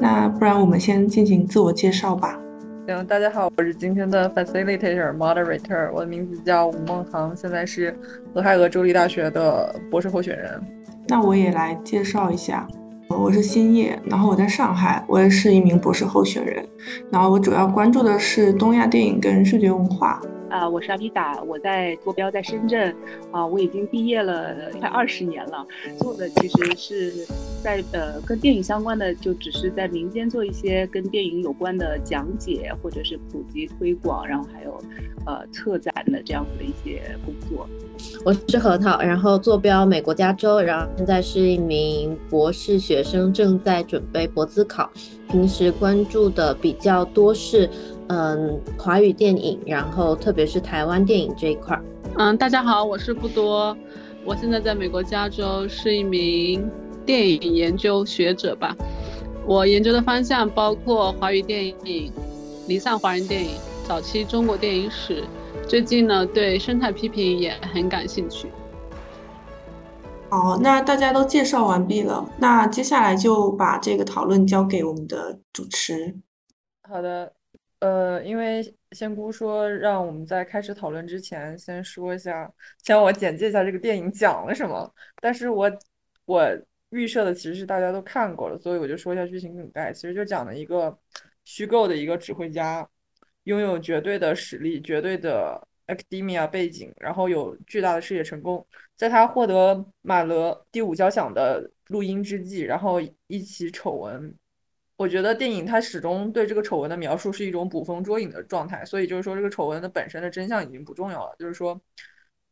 [0.00, 2.38] 那不然我们先进行自我介绍吧。
[2.86, 7.94] 行，大家好，我是今天的 facilitator moderator，我的名字叫吴梦航，现在是
[8.32, 10.58] 俄亥俄州立大学的博士候选人。
[11.08, 12.66] 那我也来介绍一下，
[13.08, 16.66] 我是新叶，然后我在上海，我也是一名博士候选人，
[17.10, 20.18] 然后我主要关注的是东亚电影跟视觉文化。
[20.52, 22.94] 啊，我是阿比达，我在坐标在深圳，
[23.30, 25.66] 啊，我已经毕业了快二十年了，
[25.98, 27.26] 做的其实是
[27.62, 34.78] 在呃跟电影相关的，就只是在民间做一些跟电影有关的讲解或者是普及推广，然后还有
[35.24, 37.66] 呃策展的这样子的一些工作。
[38.22, 44.90] 我是核桃，然后坐标美国加州，然后现在是一名博士学生，正在准备博资考，
[45.30, 47.70] 平时关注的比较多是。
[48.12, 51.82] 嗯，华语电影，然后特别是台湾电影这一块儿。
[52.18, 53.74] 嗯，大家好，我是不多，
[54.22, 56.70] 我现在在美国加州，是一名
[57.06, 58.76] 电影研究学者吧。
[59.46, 62.12] 我研究的方向包括华语电影、
[62.68, 63.52] 离散华人电影、
[63.88, 65.24] 早期中国电影史。
[65.66, 68.46] 最近呢，对生态批评也很感兴趣。
[70.28, 76.14] 好，那大家都介绍完毕了，那接下来就把这个讨论交给我们的主持。
[76.86, 77.32] 好的。
[77.82, 82.48] 呃，因为仙姑说让我们在开始讨论之前先说一下，
[82.84, 84.88] 先我简介一下这个电影讲了什么。
[85.20, 85.68] 但是我
[86.24, 86.48] 我
[86.90, 89.92] 预设的其实是大家都看过了，所以我就说一下剧情梗概。
[89.92, 90.96] 其实就讲了一个
[91.44, 92.88] 虚构的一个指挥家，
[93.44, 98.64] 拥有绝对的实力、绝对的 academia 背景，然后有巨大的事业成功。
[98.94, 104.32] 在他获得马勒第五交响的录音之际，然后一起丑闻。
[105.02, 111.34] 我觉得电影它始终对这个丑闻的描述是一种捕风捉影的状态，所以就是说这个丑闻的本身的真相已经不重要了。
[111.40, 111.80] 就是说，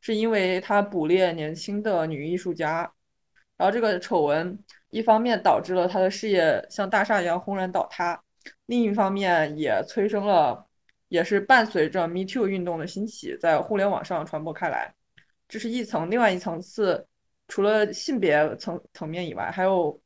[0.01, 2.93] 是因为他捕猎年轻的女艺术家，
[3.57, 8.21] 然后这个丑闻一方面导致了他的事业像大厦一样轰然倒塌，
[8.67, 10.67] 另一方面也催生了，
[11.07, 14.93] 也是伴随着 Me Too 运动的兴起，在互联网上传播开来。
[15.47, 17.07] 这是一层，另外一层次，
[17.47, 20.00] 除了性别层层面以外，还有。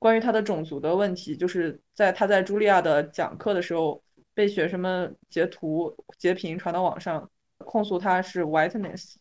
[0.00, 4.02] 关于他的种族的问题，就是在他在茱莉亚的讲课的时候，
[4.32, 9.16] 被学生们截图截屏传到网上，控诉他是 whiteness，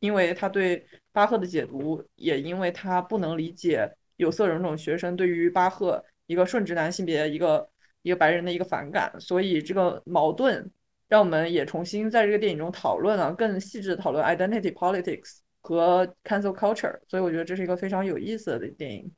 [0.00, 7.70] 因为他对巴赫的解读，也因为他不能理解有色人种学生对于巴赫一个顺直男性别一个
[8.02, 10.70] 一个白人的一个反感，所以这个矛盾
[11.08, 19.10] 让我们也重新在这个电影中讨论了更细致的讨论 identity politics 和 cancel culture，所以我觉得这是一个非常有意思的电影。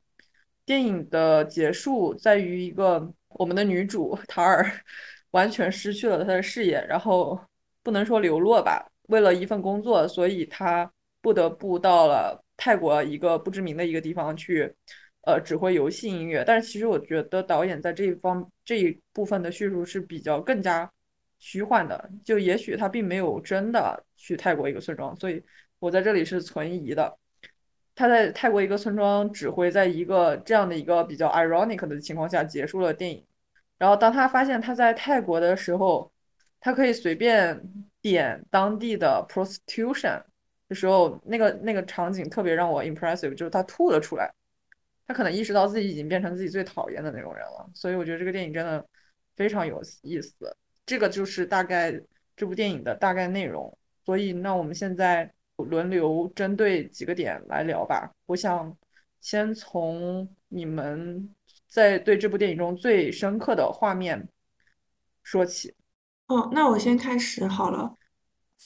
[0.65, 4.65] 电影的结束在于一个我们的女主塔尔
[5.31, 7.39] 完全失去了她的事业，然后
[7.83, 14.73] 不能说流落吧，为了一份工作，所以她不得不到了泰国一个不知名的一个地方去，
[15.21, 16.43] 呃，指挥游戏音乐。
[16.45, 20.91] 但是其实我觉得导演在这一方这一部分的叙述是比较更加
[21.37, 25.43] 虚幻的，就也许他并没有真的去泰国一个村庄，所以
[25.79, 27.17] 我在这里是存疑的。
[27.95, 33.25] 他在泰国一个村庄指挥，在一个这样的一个比较 ironic 的情况下结束了电影。
[33.77, 36.11] 然后当他发现他在泰国的时候，
[36.59, 37.61] 他可以随便
[38.01, 40.21] 点当地的 prostitution
[40.67, 44.29] 的时候，那个那个场景特别让我 impressive，就是他吐了出来。
[45.07, 47.69] 他可能意识到自己已经变成自己最讨厌的那种人了。
[47.73, 48.85] 所以我觉得这个电影真的
[49.37, 50.35] 非常有意思。
[50.85, 51.97] 这个就是大概
[52.35, 53.77] 这部电影的大概内容。
[54.03, 55.31] 所以那我们现在。
[55.57, 58.11] 轮流针对几个点来聊吧。
[58.25, 58.75] 我想
[59.21, 61.29] 先从你们
[61.69, 64.27] 在对这部电影中最深刻的画面
[65.23, 65.73] 说起。
[66.27, 67.95] 哦，那我先开始好了。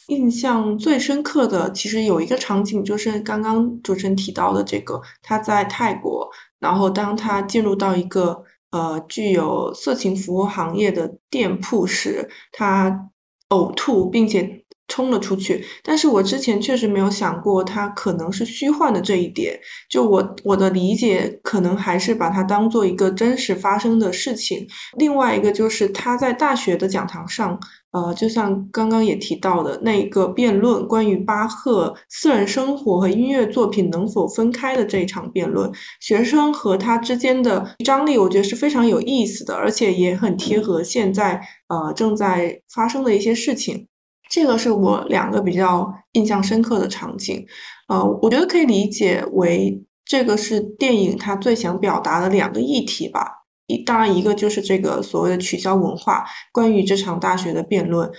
[0.07, 6.29] 印象最深刻的其实有一个场景，就是刚刚主持人提到的这个，他在泰国，
[6.59, 13.11] 然后当他进入到一个呃具有色情服务行业的店铺时，他
[13.49, 14.65] 呕吐，并且。
[14.89, 19.57] 冲了出去，但是我之前确实没有想过它可能是虚幻的这一点。
[19.89, 24.67] 就我我的理解，可能还是把它当做一个真实发生的事情。
[24.97, 27.57] 另外一个就是他在大学的讲堂上，
[27.91, 35.71] 呃，就像刚刚也提到的那个辩论，关于巴赫私人生活和音乐作品能否分开的这一场辩论，
[36.01, 43.87] 学生和他之间的张力，我觉得是非常有意思的，而且也很贴合现在呃正在发生的一些事情。
[44.29, 47.43] 这个是我两个比较印象深刻的场景，
[47.87, 53.45] 呃，我觉得可以理解为这个是电影它最想表达的两个议题吧。
[53.65, 58.09] 一当然一个就是这个所谓的取消文化，关于这场大学的辩论，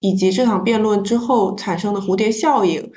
[0.00, 2.90] 以及这场辩论之后产生的蝴蝶效应。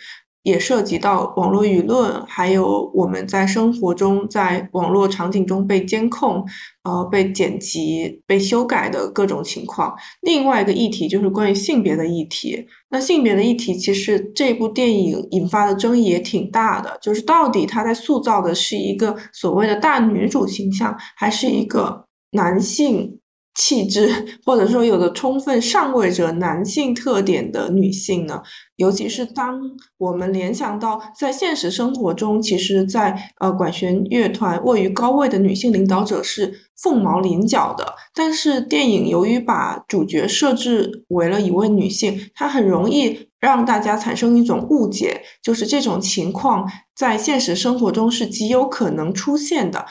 [0.44, 6.45] 也涉及到网络舆论，还有我们在生活中在网络场景中被监控、
[6.84, 9.95] 呃被剪辑、被修改的各种情况。
[10.22, 12.68] 另外一个议题就是关于性别的议题。
[12.90, 23.19] 那性别的议题，其实这部电影引发的争议也挺大的，就是到底他在塑造的是一个所谓的大女主形象，还是一个男性？
[23.55, 28.41] 气质，或者说有着充分上位者男性特点的女性呢？
[28.77, 29.61] 尤其是当
[29.97, 36.51] 我们联想到在现实生活中，其实，在呃管弦乐团位于高位的女性领导者是
[36.81, 37.94] 凤毛麟角的。
[38.15, 49.85] 但是电影由于把主角设置为了一位女性，它很容易让大家产生一种误解，就是这种情况在现实生活中是极有可能出现的。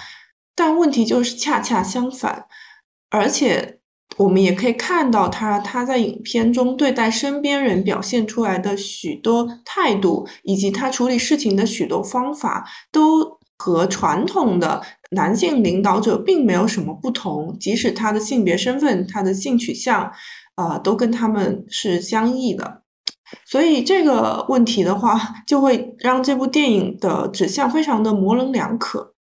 [0.54, 2.46] 但问题就是恰恰相反。
[3.12, 3.78] 而且，
[4.16, 17.54] 我们也可以看到他他在影片中对待身边人表现出来的许多态度，以及他处理事情的许多方法，都和传统的男性领导者并没有什么不同。
[17.60, 20.10] 即使他的性别身份、他的性取向，
[20.56, 22.82] 呃，都跟他们是相异的。
[23.46, 29.11] 所以这个问题的话，就会让这部电影的指向非常的模棱两可。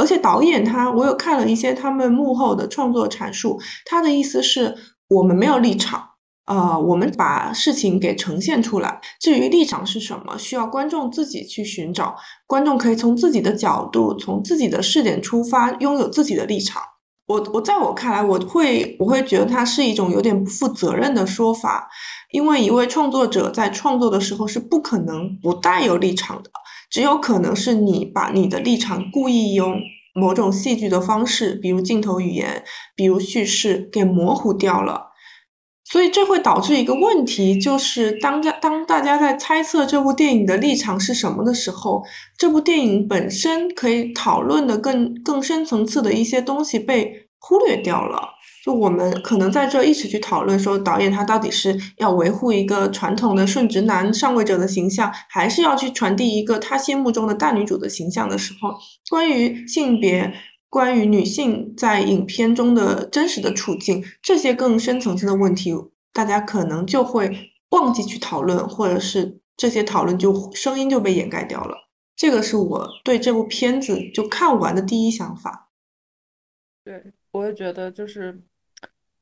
[0.00, 4.74] 而且导演他，我有看了一些他们幕后的创作阐述，他的意思是
[5.10, 6.02] 我们没有立场，
[6.46, 9.00] 呃，我们把事情给呈现出来。
[9.20, 12.16] 至于立场是什么，需要观众自己去寻找。
[12.46, 16.82] 观众可以从自己的角度，从自己的视点出发，拥有自己的立场。
[17.26, 21.88] 我我在我看来，我会我会觉得它是一种有点不负责任的说法，
[22.32, 26.50] 因为一位创作者在创作的时候是不可能不带有立场的。
[26.90, 29.80] 只有可能是你把你的立场故意用
[30.14, 32.64] 某种戏剧的方式，比如镜头语言，
[32.96, 35.10] 比如叙事，给模糊掉了。
[35.84, 42.02] 所以这会导致一个问题，就是当家当大家在猜测这部电影的立场是什么的时候，
[42.36, 48.28] 这部电影本身可以讨论的更更深层次的一些东西被忽略掉了。
[48.62, 58.74] 就我们可能在这一起去讨论说，导演他到底是要维护一个传统的顺直男上位者的形象，还是要去传递一个他心目中的大女主的形象的时候，
[59.08, 60.34] 关于性别、
[60.68, 65.72] 关于女性在影片中的真实的处境，这些更深层次的问题，
[66.12, 71.88] 大家可能就会忘记去讨论，或者是这些讨论就声音就被掩盖掉了。
[72.14, 75.70] 这个是我对这部片子就看完的第一想法。
[76.84, 78.42] 对，我也觉得就是。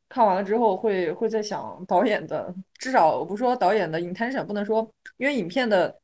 [0.08, 5.94] 看完了之后会会在想导演的，至少我不说导演的 intention，不能说，因为影片的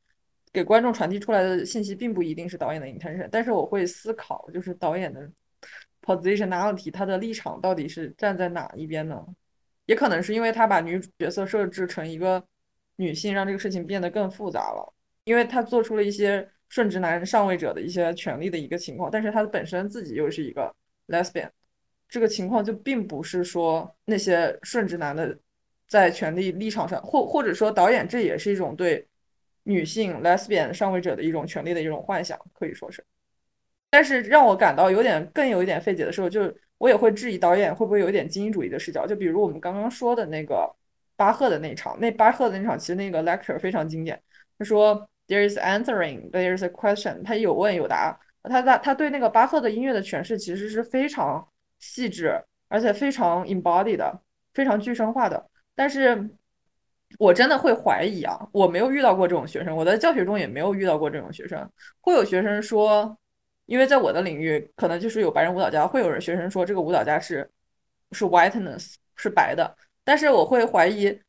[0.53, 5.31] 给观众传递出来的信息并不一定是导演的 intention，但是我会思考，就是导演的
[6.03, 9.25] positionality，他的立场到底是站在哪一边呢？
[9.87, 12.43] 也可能是因为他把女主角色设置成一个
[12.97, 20.75] 女性，让这个事情变得更复杂了，因为他做出了一些顺直男上位者的一些权利的一个情况，但是他的本身自己又是一个
[21.09, 21.51] lesbian。
[22.15, 25.37] 这个情况就并不是说那些顺直男的
[25.89, 29.05] 在权力立场上，或或者说导演这也是一种对
[29.65, 33.05] 女性 lesbian 上位者的一种权利的一种幻想，可以说是。
[33.91, 39.05] 但是让我感到有点更有一点费解的时候，就我也会质疑导演会不会有一点精英主义的视角。
[39.05, 40.73] 就比如我们刚刚说的那个
[41.17, 44.23] 巴赫的那场，那巴赫的那场其实那个 lecture 非常经典。
[44.57, 48.17] 他说 there is answering, there is a question，他有问有答。
[48.45, 51.49] 他在他对那个巴赫的音乐的诠释其实是非常。
[51.79, 54.21] 细致，而且非常 embodied 的，
[54.53, 55.51] 非常具身化的。
[55.75, 56.31] 但是，
[57.19, 61.71] 我真的会怀疑啊，我没有遇到过这种学生，我在教学中也没有遇到过这种学生。
[62.01, 63.17] 会有学生说，
[63.67, 67.49] 因为在我的领域，可能就是有白人舞蹈家，会有人学生说这个舞蹈家是
[68.13, 69.77] 是 whiteness 是白的。
[70.05, 71.21] 但是我会怀疑，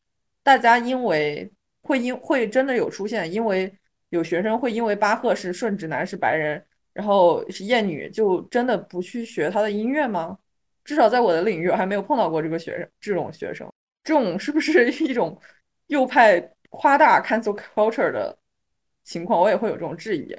[0.44, 3.74] 大家因为会因会真的有出现，因为
[4.10, 6.64] 有学生会因为巴赫是顺直男是白人，
[6.96, 10.38] 然后是厌女，就真的不去学他的音乐吗？
[10.86, 13.70] 至少在我的领域，我还没有碰到过这个学生，这种学生，
[14.02, 15.38] 这种是不是一种
[15.88, 18.38] 右派夸大 cancel culture 的
[19.04, 19.42] 情况？
[19.42, 20.34] 我也会有这种质疑。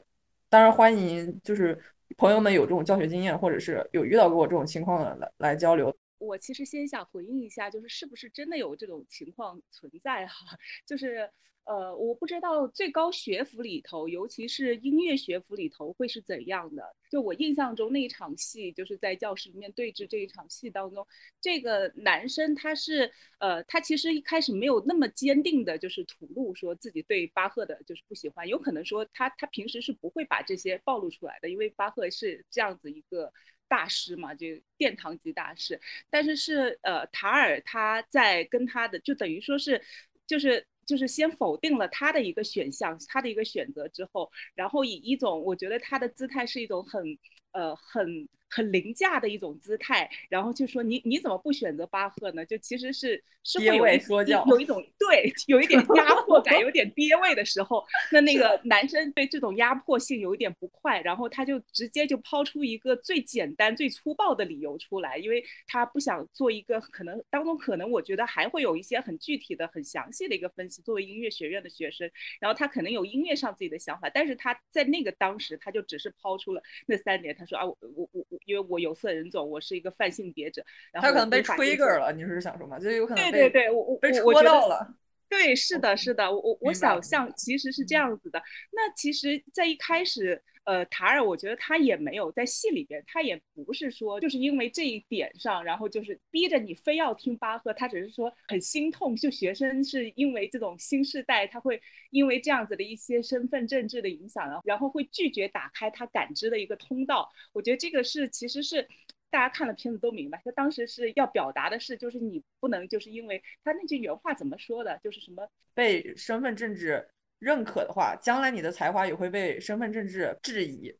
[0.48, 1.78] 当然，欢迎就是
[2.16, 5.94] 朋友们有这种教学经验，或者是有遇到过这种情况的来来交流。
[6.18, 10.34] 我其实先想回应一下，就是是不是真的有这种情况存在哈？
[10.86, 11.30] 就是。
[11.66, 16.94] 呃，我不知道最高学府里头，尤其是音乐学府里头会是怎样的。
[17.10, 21.04] 就我印象中那一场戏，就是在教室里面对峙这一场戏当中，
[21.40, 28.46] 这个男生他是，呃，他其实一开始没有那么坚定的，就是吐露说自己对巴赫的就是不喜欢。
[28.46, 33.32] 有可能说他他平时是不会把这些暴露出来的，因为巴赫是这样子一个
[33.68, 34.46] 大师嘛，就
[34.76, 35.80] 殿堂级大师。
[36.10, 39.82] 但是是呃塔尔他在跟他的就等于说是
[40.26, 40.66] 就是。
[40.86, 47.18] 就是先否定了他的一个选项，他的一个选择之后，然后以一种我觉得他的姿态是一种很
[47.50, 52.44] 呃很很凌驾的一种姿态，然后就说你你怎么不选择巴赫呢？
[52.46, 70.80] 就其实是是会有一有一种对有一点压迫感，有点憋位的时候，那 那个男生对这种压迫性有一点不快，然后他就直接就抛出一个最简单最粗暴的理由出来，因为他不想做一个可能当中可能我觉得还会有一些很具体的很详细的一个分析。
[70.82, 72.10] 作为音乐学院的学生，
[72.40, 78.35] 然后他可能有音乐上自己的想法，但是他在那个当时他就只是抛出了那三点，他说啊我我我。
[78.44, 82.78] 因为我有色人种，我是一个泛性别者，然后他可能被 trigger 了，你是想说吗？
[82.78, 84.94] 就有可能对对对，我我被戳到了。
[85.28, 88.42] 对，是的，是的，我我我想象其实是这样子的。
[88.72, 90.42] 那其实，在一开始。
[90.66, 101.80] 呃，塔尔，我觉得他也没有在戏里边，他也不是说就是因为这一点上，然后就是逼着你非要听巴赫，他只是说很心痛，就学生是因为这种新时代，他会
[102.10, 107.30] 因为这样子的一些身份政治的影响，然后然后会拒绝打开他感知的一个通道。
[107.52, 108.88] 我觉得这个是其实是
[109.30, 117.08] 大家看了片子都明白，他当时是要表达的是，就是你不能就是因为他那句原话怎么说的，就是什么被身份政治。
[117.38, 120.90] 认可的话，将来你的才华也会被身份政治质疑。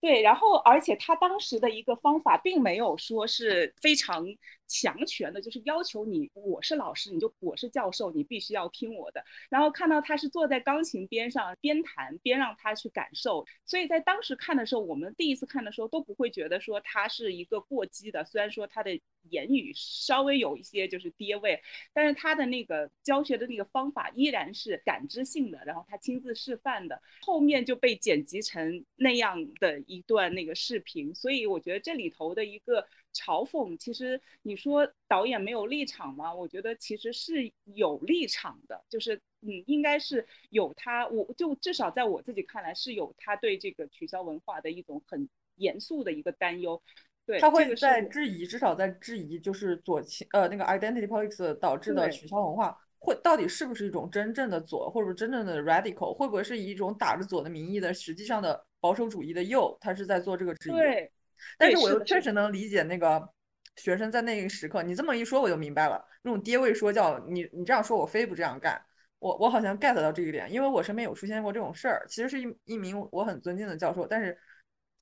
[0.00, 4.24] 对，然后而且他当时的一个方法，并没有说是非常
[4.68, 9.24] 强权的，就是要求你，我是老师，你就我是教授，你必须要听我的。
[9.50, 19.00] 然后看到他是坐在钢琴边上边弹边让他去感受，所以在当时看的时候，我们第一次看的时候都不会觉得说他是一个过激的，虽然说他的。
[19.30, 21.60] 言语稍微有一些就是跌位，
[21.92, 36.32] 但是他的那个教学的那个方法依然是感知性的，然后他亲自示范的，后面就被剪辑成那样的一段那个视频，所以我觉得这里头的一个嘲讽，其实你说导演没有立场吗？
[36.32, 46.80] 我觉得其实是有立场的，就是嗯，应该是有他，我就至少在我自己看来是有他对这个取消文化的一种很严肃的一个担忧。
[47.26, 60.72] 对他会在质疑，至少在质疑，就是左倾呃那个 identity politics 导致的取消文化，会到底是不是一种真正的左，或者真正的 radical，会不会是以一种打着左的名义的，实际上的保守主义的右，他是在做这个质疑。
[60.72, 61.12] 对，
[61.58, 63.28] 但是我又确实能理解那个
[63.76, 68.80] 学生在那个时刻，你这么一说我就明白了，那种爹味说教，你你这样说我非不这样干，
[69.18, 74.38] 我我好像 get 到这一点，因为我身边有出现过这种事儿，其实是一一名我很尊敬的教授，但是。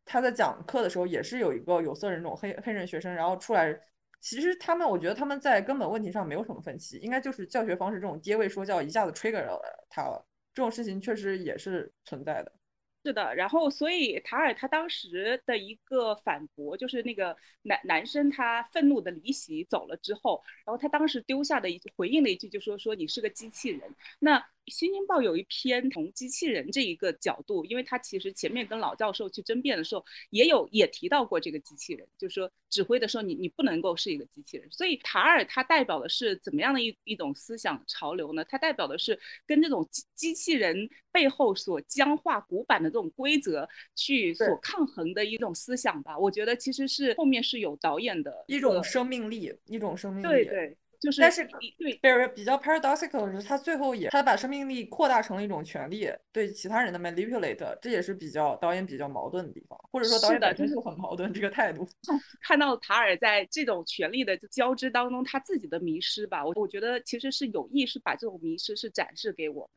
[0.09, 3.77] 他在讲课的时候也是有一个有色人种黑黑人学生，然后出来，
[4.21, 12.53] 其实他们我觉得他们在根本问题上没有什么分歧，应该就是教学方式这种爹位说教一下子 trigger 了他了，这种事情确实也是存在的。
[13.07, 23.95] 是的，然后所以塔尔他当时的一个反驳就是那个男男生他愤怒的离席走了之后，然后他当时丢下的一回应了一句就说说你是个机器人。
[24.19, 34.67] 那《新京报》有一篇从机器人这一个角度，因为他其实前面跟老教授去争辩的时候也有也提到过这个机器人，就是说指挥的时候你你不能够是一个机器人。
[34.73, 38.45] 所以塔尔他代表的是怎么样的一一种思想潮流呢？
[38.47, 42.91] 他代表的是跟这种机机器人背后所僵化古板的。
[42.97, 50.27] 这种规则去所抗衡的一种思想吧，我觉得其实是后面是有导演的一种生命力，一种生命力。
[50.27, 51.21] 对对，就是。
[51.21, 51.47] 但是
[52.01, 61.89] 对，比较 paradoxical 的是，他最后也他把生命力扩大成了一种权利，对其他人的 manipulate，这也是比较导演比较矛盾的地方，或者说导演本身就很矛盾这个态度。
[62.43, 69.71] 看到塔尔在这种权力的交织当中，他自己的迷失吧，我我觉得其实是有意识把这种迷失是展示给我们。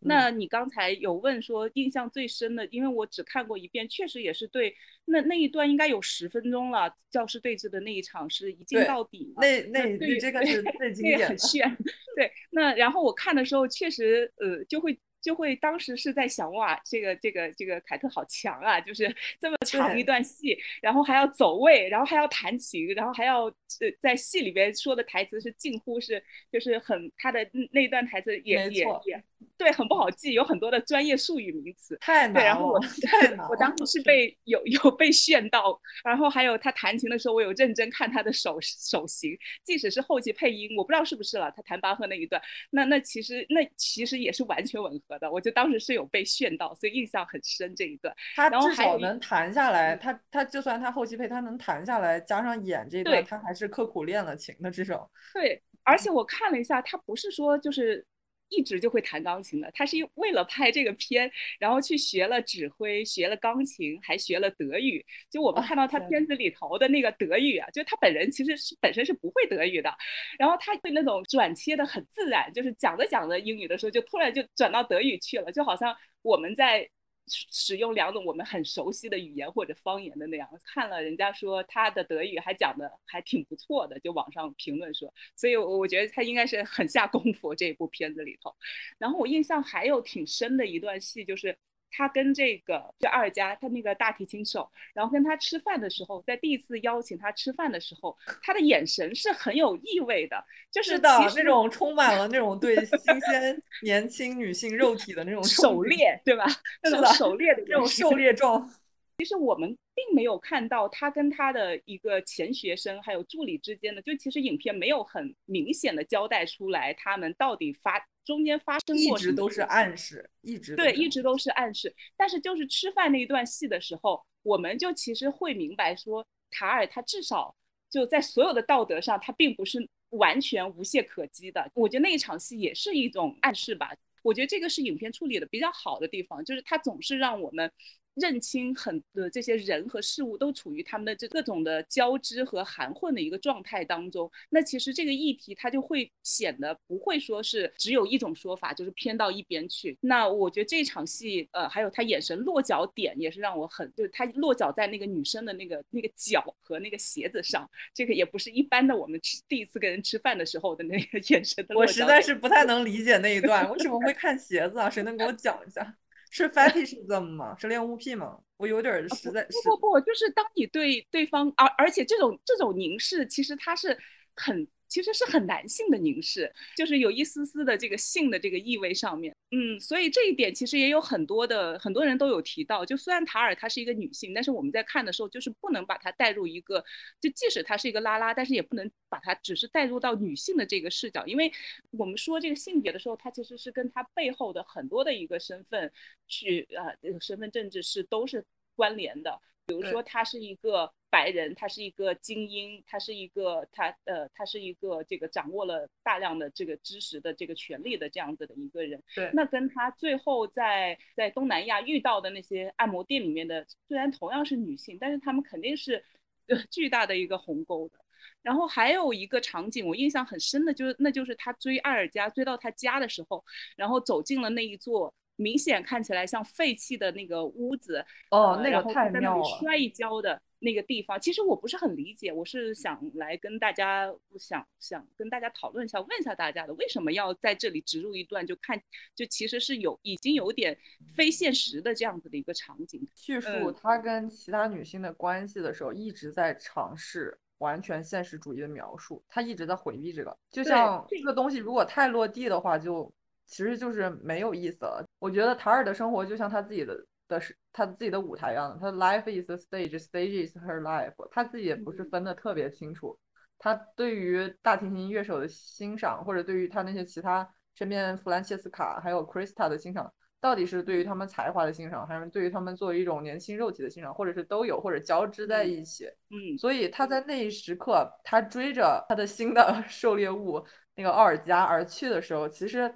[0.00, 4.74] 那你刚才有问说印象最深的，因为我只看过一遍，确实也是对
[5.04, 11.76] 那那一段应该有十分钟了，教师对峙的那一场是一镜到底，那那对这个是最经典，很炫。
[12.16, 14.98] 对，那然后我看的时候确实呃就会。
[15.22, 19.06] 就会当时是在想哇，这个这个这个凯特好强啊，就是
[19.40, 26.20] 这么长一段戏，然后还要走位，然后还要弹琴，然后还要呃在戏里边说的台词是近乎是
[26.50, 27.38] 就是很他的
[27.70, 29.22] 那段台词也也也
[29.56, 32.44] 对很不好记，有很多的专业术语名词太难了。
[32.44, 32.80] 然后我
[33.50, 45.18] 我当时是被有有被炫到，然后还有他弹琴的时候，我有认真看他的手手型，即使是后期配音，我不知道是不是了，他弹巴赫那一段，那那其实那其实也是完全吻合。
[45.18, 48.14] 的，我就当时是有被炫到，所以印象很深这一段。
[48.34, 55.08] 他至少能弹下来，他他就算他后期配，他能弹下来，加上演这段，他还是刻苦练了琴的这种。
[55.34, 58.04] 对，而且我看了一下，他不是说就是。
[58.52, 65.04] 一直就会弹钢琴的，他是为了拍这个片，然后去学了指挥，学了钢琴，还学了德语。
[65.30, 69.92] 就我们看到他片子里头的那个德语啊，就他本人其实是本身是不会德语的，
[70.38, 76.88] 然后他会那种转切的很自然，就是讲着讲着英语的时候，就突然就转到德语去了，就好像我们在。
[77.28, 88.54] 使用两种我们很熟悉的语言或者方言的那样，看了人家说他的德语还讲的还挺不错的，就网上评论说，所以我觉得他应该是很下功夫这一部片子里头。
[88.98, 91.56] 然后我印象还有挺深的一段戏就是。
[91.92, 106.46] 他跟这个就二家，他那个大提琴手，然后跟他吃饭的时候，在第一次邀请他吃饭的时候，他的眼神是很有意味的，就是的那种充满了那种对新鲜年轻女性肉体的那种狩猎，对吧？
[106.82, 108.68] 那种狩猎的那种狩猎状。
[109.18, 118.04] 其实我们并没有看到他跟他的一个前学生还有助理之间的，就其实影片没有很明显的交代出来他们到底发。
[118.24, 121.94] 中间发生过一直都是暗示，一直对，一直都是暗示。
[122.16, 127.54] 但是就是吃饭那一段戏的时候，我们就其实会明白说，塔尔他至少
[127.90, 131.70] 就在所有的道德上，他并不是完全无懈可击的。
[131.74, 133.94] 我觉得那一场戏也是一种暗示吧。
[134.22, 137.70] 我觉得这个是影片处理的比较好的地方，就是他总是让我们。
[138.14, 149.96] 认清很的这些人和事物都处于他们的这各种的交织和含混的一个状态当中，那其实这个议题它就会显得不会说是只有一种说法，就是偏到一边去。
[150.00, 161.64] 那我觉得这场戏，呃，还有他眼神落脚点也是让我很，就是他落脚在那个女生的那个那个脚和那个鞋子上，这个也不是一般的我们吃第一次跟人吃饭的时候的那个眼神。
[161.74, 164.90] 我实在是不太能理解那一段，为什么会 看鞋子啊？
[164.90, 165.96] 谁能给我讲一下？
[166.32, 167.54] 是 fetishism 吗？
[167.56, 168.40] 是恋物癖吗？
[168.56, 169.44] 我有点实在。
[169.44, 173.96] 不不不，就是当你对对方，而而且这种这种凝视，其实它是
[174.34, 174.66] 很。
[174.88, 182.86] 其实是很男性的凝视，就是有一丝丝的这个性的这个意味上面，嗯，所以这一点其实也有很多的很多人都有提到。
[182.86, 186.82] 就虽然塔尔她是一个女性，但是我们在看的时候就是不能把她带入一个，
[187.20, 191.52] 就即使她是一个拉拉，但是也不能把她只是带入到女性的这个视角，因为
[191.90, 195.92] 我们说这个性别的时候，它其实是跟她背后的很多的一个身份
[196.26, 199.38] 去啊，这个身份政治是都是关联的。
[199.66, 209.02] 比如说，他是一个白人，他是一个精英，他是一个他呃，他是一个这个掌握了大量的这个知识的这个权利的这样子的一个人。
[209.14, 216.04] 对，那跟他最后在在东南亚遇到的那些按摩店里面的，虽然同样是女性，但是他们肯定是
[216.48, 217.98] 呃巨大的一个鸿沟的。
[218.42, 223.44] 然后还有一个场景，我印象很深的就是，那就是他追艾尔加追到他家的时候，
[223.76, 225.14] 然后走进了那一座。
[225.36, 229.44] 明显看起来像废弃的那个屋子哦，那个太妙了。
[229.58, 238.80] 摔一跤的那个地方，其实我不是很理解，我是想来跟大家想想跟大家讨论一下，问一下大家的，为什么要在这里植入一段就看
[239.14, 240.78] 就其实是有已经有点
[241.16, 253.12] 非现实的这样子的一个场景，叙述他跟其他女性的关系的时候，一直在尝试完全现实主义的描述，他一直在回避这个，就像这个东西如果太落地的话就。
[253.52, 255.04] 其实就是没有意思了。
[255.18, 261.12] 我觉得塔尔的生活就像他自己的的是他自己的舞台一样，他的 life is a stage, stage is her life。
[261.30, 263.18] 他自己也不是分的特别清楚。
[263.58, 276.06] 他对于大提琴乐手的欣赏，或者对于他那些其他身边弗兰切斯卡还有 Krista 的欣赏，到底是对于他们才华的欣赏，还是对于他们作为一种年轻肉体的欣赏，或者是都有，或者交织在一起？
[276.30, 276.58] 嗯。
[276.58, 280.64] 所以他在那一时刻，他追着他的新的 狩猎物
[280.96, 282.92] 那个奥尔加而去的时候，其实。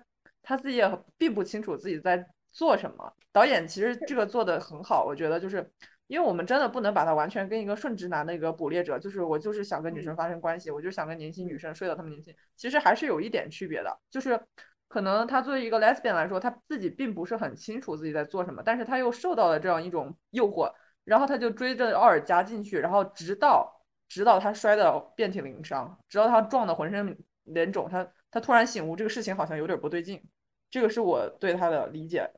[0.47, 3.13] 他自己也并不清楚自己在做什么。
[3.33, 5.69] 导演其实这个做的很好，我觉得就是，
[6.07, 13.99] 因为我们真的不能把他完全跟一个顺直男的一个捕猎者，就是我就是想跟女生发生关系，我就想跟年轻女生睡到他们年轻，其实还是有一点区别的。
[14.09, 14.41] 就是
[14.87, 30.23] 可能他作为一个 lesbian 来说，他自己并不是很清楚自己在做什么，但是他又受到了这样一种诱惑，然后他就追着奥尔加进去，然后直到直到他摔得遍体鳞伤，直到他撞得浑身脸肿，他他突然醒悟，这个事情好像有点不对劲。
[30.77, 32.31] 这个是我对他的理解，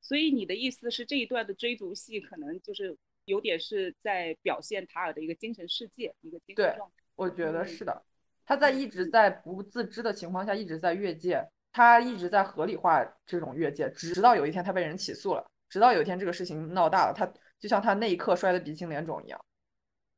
[0.00, 7.04] 所以你的意思是这一段的追逐戏可能就是有点是在表现塔尔的一个精神世界，一个精神状态。
[7.14, 8.02] 我觉得是的，
[8.44, 17.24] 他在一直在不自知的情况下一直在越界，他一直在合理化这种越界，直到有一天他被人起诉了，直到有一天这个事情闹大了，他
[17.60, 19.40] 就像他那一刻摔得鼻青脸肿一样。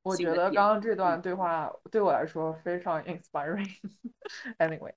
[0.00, 3.68] 我觉得刚刚这段对话对我来说非常 inspiring。
[4.56, 4.94] Anyway。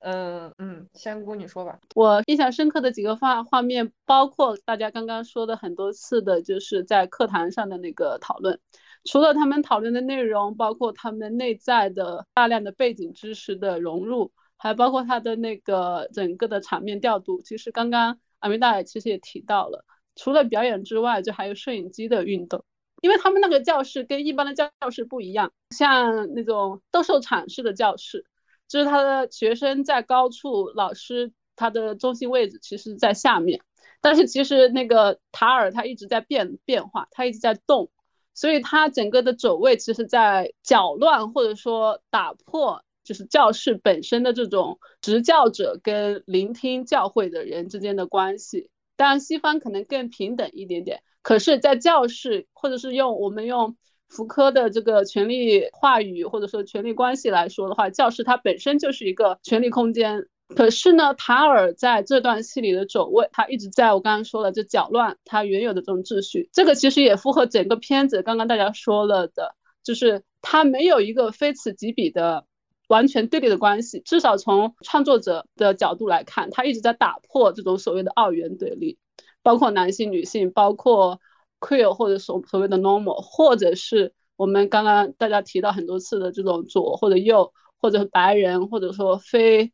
[0.00, 1.78] 嗯嗯，仙姑你说吧。
[1.94, 8.58] 我印象深刻的几个画画面，包括大家刚刚说的很多次的，就是在课堂上的那个讨论。
[9.04, 17.40] 除了他们讨论的内容，包括他们内在的大量的背景知识的融入，还包括他的那个整个的场面调度。
[17.42, 19.84] 其实刚刚阿米达其实也提到了，
[20.16, 22.64] 除了表演之外，就还有摄影机的运动。
[23.00, 28.26] 因为他们那个教室跟一般的教室不一样，像那种斗兽场式的教室，
[28.70, 33.60] 就是他的学生在高处，老师他的中心位置其实在下面。
[34.00, 37.90] 但是其实那个塔尔他一直在变变化，他一直在动，
[38.32, 48.70] 所以他整个的走位其实在搅乱或者说打破，就是教室本身的这种执教者跟聆听教会的人之间的关系。
[48.96, 53.76] 当然西方可能更平等一点点，可是，在教室或者是用我们用
[54.10, 60.26] 福柯的这个权力话语或者说权力关系来说的话，教室它本身就是一个权力空间。
[60.56, 66.50] 可是呢，塔尔在这段戏里的走位，他一直在我刚刚说了，就搅乱他原有的这种秩序。
[66.52, 72.44] 这个其实也符合整个片子刚刚大家说了的，就是他没有一个非此即彼的
[72.88, 74.00] 完全对立的关系。
[74.04, 78.98] 至少从创作者的角度来看，他一直在打破这种所谓的二元对立，
[79.44, 81.20] 包括男性、女性，包括
[81.60, 89.72] queer 或者所所谓的 normal，或者是我们刚刚大家提到很多次的这种左或者右，或者白人，或者说非。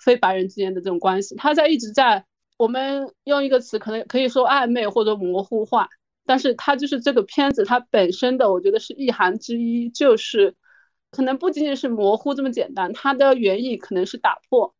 [0.00, 2.24] 非白人之间的这种关系，它在一直在
[2.56, 5.88] 我们用一个词，可能可以说暧昧或者模糊化，
[6.24, 10.54] 但是它就是这个片子它本身的，我觉得是意涵之一，就是
[11.10, 14.72] 可能不仅仅是模糊这么简单，它的原意可能是打破，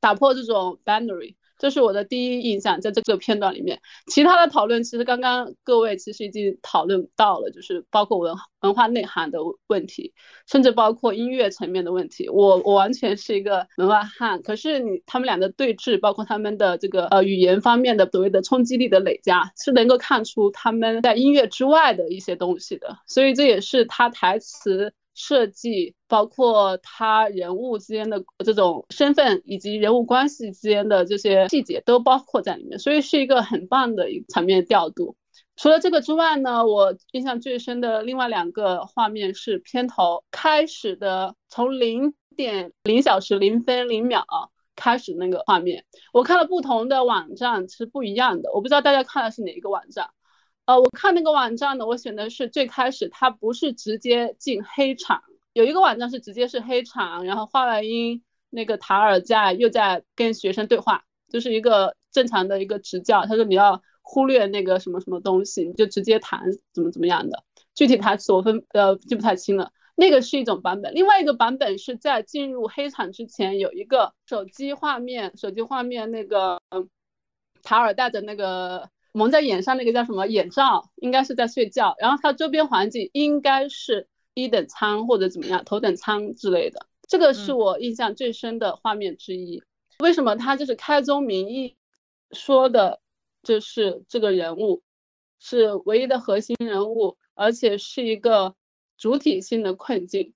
[0.00, 1.36] 打破这种 boundary。
[1.60, 10.14] 这是我的第一印象，在这个片段里面，其他的讨论其实刚刚各位其实已经讨论到了，就是包括文文化内涵的问题，
[10.50, 12.30] 甚至包括音乐层面的问题。
[12.30, 22.96] 我我完全是一个门外汉，可是你他们俩的对峙，包括他们的这个呃语言方面的所谓的冲击力的累加，是能够看出他们在音乐之外的一些东西的。
[23.06, 24.94] 所以这也是他台词。
[25.20, 35.16] 设计包括他人物之间的这种身份以及人物关系之间的这些细节都包括在里面，所以是一个很棒的一个场面调度。
[35.56, 44.24] 除了这个之外呢，我印象最深的另外两个画面是片头开始的，从零点零小时零分零秒
[44.74, 45.84] 开始那个画面。
[46.14, 50.08] 我看了不同的网站是不一样的，我不知道大家看的是哪一个网站。
[50.70, 55.20] 呃，我看那个网站呢，我选的是最开始，它不是直接进黑场，
[55.52, 66.40] 有一个网站是直接是黑场，然后画外音那个塔尔在又在跟学生对话，就是一个正常的一个执教，他说你要忽略那个什么什么东西，你就直接谈
[66.72, 67.42] 怎么怎么样的，
[67.74, 76.62] 具体台词我分呃记不太清了，那个是一种版本，另外一个版本是在进入黑场之前有一个手机画面，手机画面那个
[77.64, 78.88] 塔尔带着那个。
[79.12, 81.94] 蒙在眼上那个叫什么眼罩，应该是在睡觉。
[81.98, 86.86] 然后它周边环境应该是一等舱或者怎么样，头等舱之类的。
[87.08, 89.62] 这个是我印象最深的画面之一。
[89.98, 91.76] 为什么他就是开宗明义
[92.30, 93.00] 说的，
[93.42, 94.82] 就是这个人物
[95.40, 98.54] 是唯一的核心人物，而且是一个
[98.96, 100.34] 主体性的困境。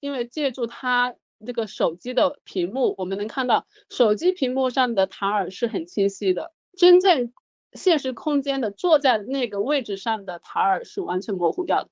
[0.00, 1.14] 因为借助他
[1.46, 7.32] 这个手机的屏幕，我们能看到手机屏幕上的塔尔是很清晰的，真正。
[7.72, 11.90] 现实空间的坐在那个位置上的塔尔是完全模糊掉的，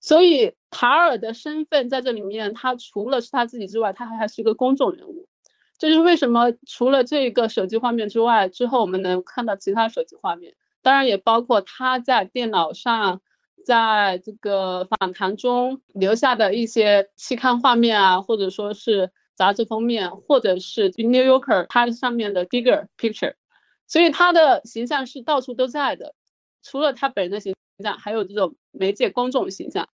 [0.00, 5.28] 所以塔尔的身份在这里面，他除了是他自己之外，他还还是一个公众人物。
[5.78, 13.20] 这就是为什么除了这个手机画面之外，之后我们能看到其他手机画面，当然也包括他在电脑上，
[13.64, 23.34] 在这个访谈中留下的一些期刊画面啊，或者说是杂志封面，或者是 New Yorker 它上面的 bigger picture。
[23.86, 26.14] 所以他的形象是到处都在的，
[26.62, 29.88] 除了他本人的形象，还有这种媒介公众形象。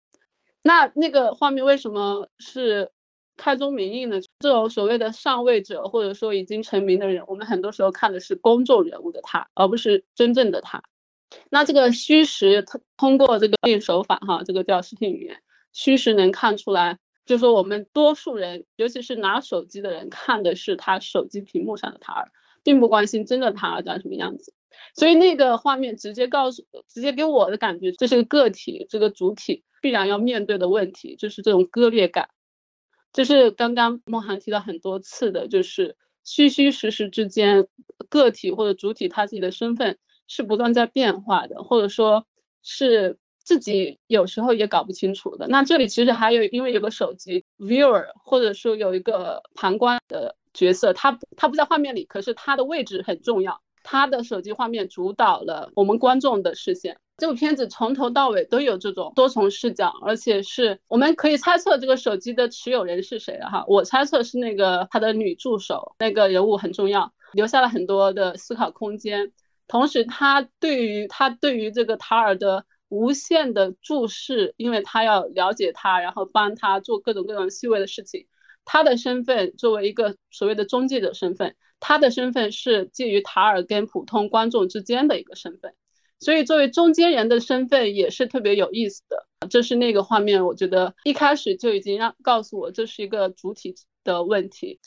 [0.62, 2.90] 那那个画面为什么是
[3.36, 4.20] 开宗明义呢？
[4.38, 10.82] 这种所谓的上位者，或者说已经成名的人，我们很多时候看的是公众人物的他，而不是真正的他。
[11.50, 15.42] 那这个虚实通通过这个电影手法，哈，这个叫视听语言，
[15.72, 22.26] 虚实能看出来，就是说我们多数人，尤其是拿手机的人，看的是他手机屏幕上的他。
[22.64, 24.52] 并不关心真的他长什么样子，
[24.96, 32.30] 所以那个画面直接告诉，直接给我的感觉，这是个体，这个主体必然要面对的问题，就是这种割裂感。
[33.12, 37.68] 这是刚刚梦涵提到很多次的，就是虚虚实实之间，
[38.08, 42.26] 个体或者主体他自己的身份是不断在变化的，或者说
[42.62, 45.46] 是自己有时候也搞不清楚的。
[45.48, 50.34] 那这里其实还有，因为有个手机 viewer，或者说有一个旁观的。
[50.54, 53.60] 角色他他不在画面里，可是他的位置很重要。
[53.86, 63.62] 他的手机画面主导了我们观众的视线，这部片子从头到尾都有这种多重视角，而且是我们可以猜测这个手机的持有人是谁哈。
[63.68, 69.32] 我猜测是那个他的女助手，那个人物很重要，留下了很多的思考空间。
[69.68, 78.26] 同时，他对于他对于这个塔尔的无限的注视，因为他要了解他，然后帮他做各种各种细微的事情。
[78.64, 85.74] 他的身份作为一个所谓的中介者身份，他的身份是介于塔尔跟普通观众之间的一个身份。
[86.20, 89.26] 所以，作为中间人的身份也是特别有意思的。
[89.50, 93.74] 这是那个画面，我觉得一开始就已经让告诉我这是一个主体
[94.04, 94.80] 的问题。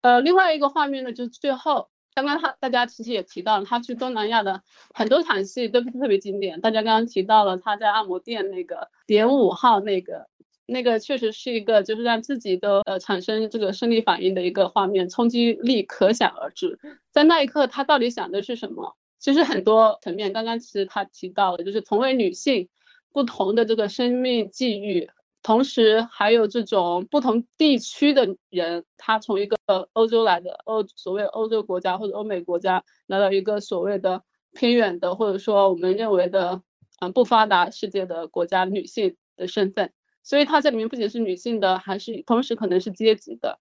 [0.00, 4.62] 呃，另外一个画面呢，就是最后，刚刚他大家其实也提到了，他去东南亚的
[4.94, 6.62] 很多场戏都是特别经典。
[6.62, 10.26] 大家刚刚提到了他在按摩店那个点五号那个，
[10.70, 16.78] 那个确实是一个就是让自己都呃产生这个生理反应的一个画面，冲击力可想而知。
[17.10, 18.94] 在那一刻，他到底想的是什么？
[19.18, 22.68] 其实很多层面，刚刚其实他提到了，就是同为女性，
[23.12, 25.08] 不同的这个生命际遇，
[25.42, 29.56] 同时还有这种不同地区的人，他从一个
[29.94, 36.62] 欧洲来的欧所谓欧洲国家或者欧美国家，来到一个所谓的偏远的或者说我们认为的
[37.00, 39.92] 嗯不发达世界的国家女性的身份，
[40.28, 43.58] 所以它这里面不仅是女性的，还是同时可能是阶级的。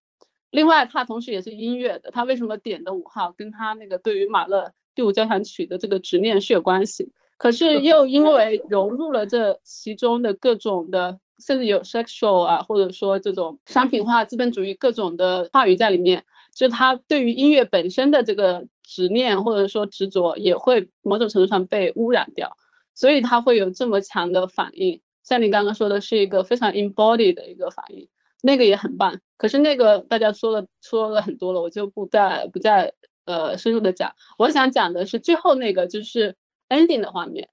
[0.52, 4.74] 另外，它同时也是音乐的，它为什么点的五号，跟他那个对于马勒。
[4.94, 22.58] 第五交响曲的这个执念是有关系，可是又因为融入了这其中的各种的，甚至有 sexual 啊，或者说这种商品化资本主义各种的话语在里面，就他对于音乐本身的这个执念或者说执着，也会某种程度上被污染掉，
[22.94, 25.00] 所以他会有这么强的反应。
[25.28, 28.08] 像你刚刚说的是一个非常 embodied 的一个反应，
[28.42, 29.20] 那个也很棒。
[29.36, 32.94] 可是那个大家说了说了很多了，我就不再不再。
[33.28, 36.38] 呃，深入的讲，我想讲的是最后那个就是
[36.70, 37.50] ending 的画面，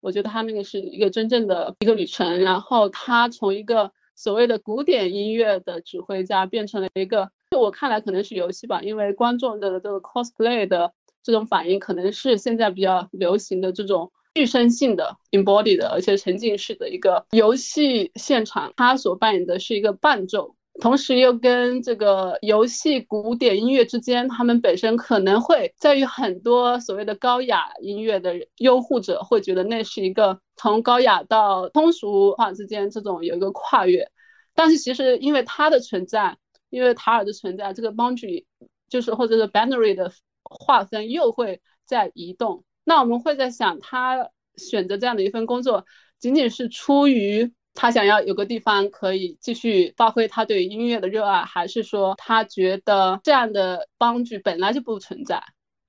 [0.00, 20.56] 我觉得他那个是一个真正的一个旅程，然后他从一个所谓的古典音乐的指挥家变成了一个，就我看来可能是游戏吧，因为观众的这个 cosplay 的这种反应可能是现在比较流行的这种具身性的 embodied 的，而且沉浸式的一个游戏现场，他所扮演的是一个伴奏。
[20.80, 34.10] 同时又跟这个游戏古典音乐之间，他们本身可能会在于很多所谓的高雅音乐的拥护者会觉得那是一个从高雅到通俗化之间这种有一个跨越，
[34.52, 36.36] 但是其实因为它的存在，
[36.70, 38.44] 因为塔尔的存在，这个 boundary
[38.88, 40.10] 就是或者是 binary 的
[40.42, 42.64] 划分又会在移动。
[42.84, 45.84] 那我们会在想，他选择这样的一份工作，
[46.18, 47.52] 仅仅是出于。
[47.76, 55.42] 他想要有个地方可以继续发挥他对音乐的热爱，还是说他觉得这样的帮助本来就不存在，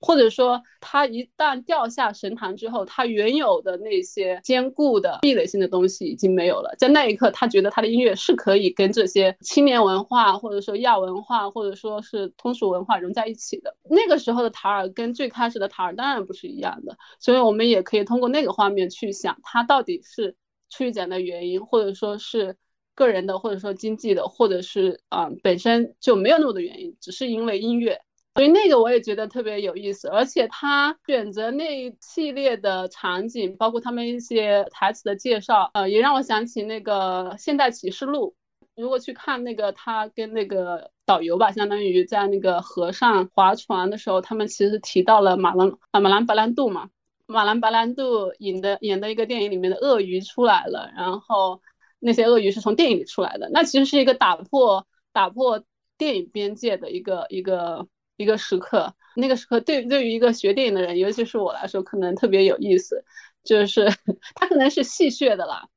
[0.06, 6.76] 或者说他一旦掉下神坛之后，他原有的那些坚固的壁垒性的东西已经没有了。
[6.78, 13.76] 在那一刻，他觉得他的音乐是可以跟这些青年文化，或者说亚文化，或者说是通俗文化融在一起的。
[13.89, 20.36] 那个时候的塔尔跟最开始的塔尔当然不是一样的，所以我们也可以通过那个画面去想，他到底是。
[20.68, 22.58] 出检的原因，或者说是
[22.96, 28.02] 个人的，或者说经济的，或者是啊本身就没有那么多原因，只是因为音乐，
[28.36, 30.08] 所以那个我也觉得特别有意思。
[30.10, 38.36] 而且他选择那一系列的场景，包括他们一些台词的介绍，呃，也让我想起那个《现代启示录》。
[38.82, 46.89] 如果去看那个他跟那个导游吧，相当于在那个河上划船的时候，他们其实提到了马兰啊马兰白兰度嘛。
[47.28, 51.62] 马兰白兰度演的演的一个电影里面的鳄鱼出来了，然后
[52.00, 55.63] 那些鳄鱼是从电影里出来的，那其实是一个打破打破
[55.98, 58.93] 电影边界的一个一个一个时刻。
[59.15, 63.04] 那个时刻对对于一个学电影的人，尤其是我来说，可能特别有意思，
[63.43, 63.86] 就是
[64.36, 65.67] 他可能是戏谑的啦，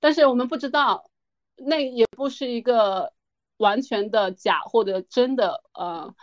[0.00, 1.10] 但是我们不知道，
[1.56, 3.12] 那也不是一个
[3.58, 6.14] 完全的假或者真的呃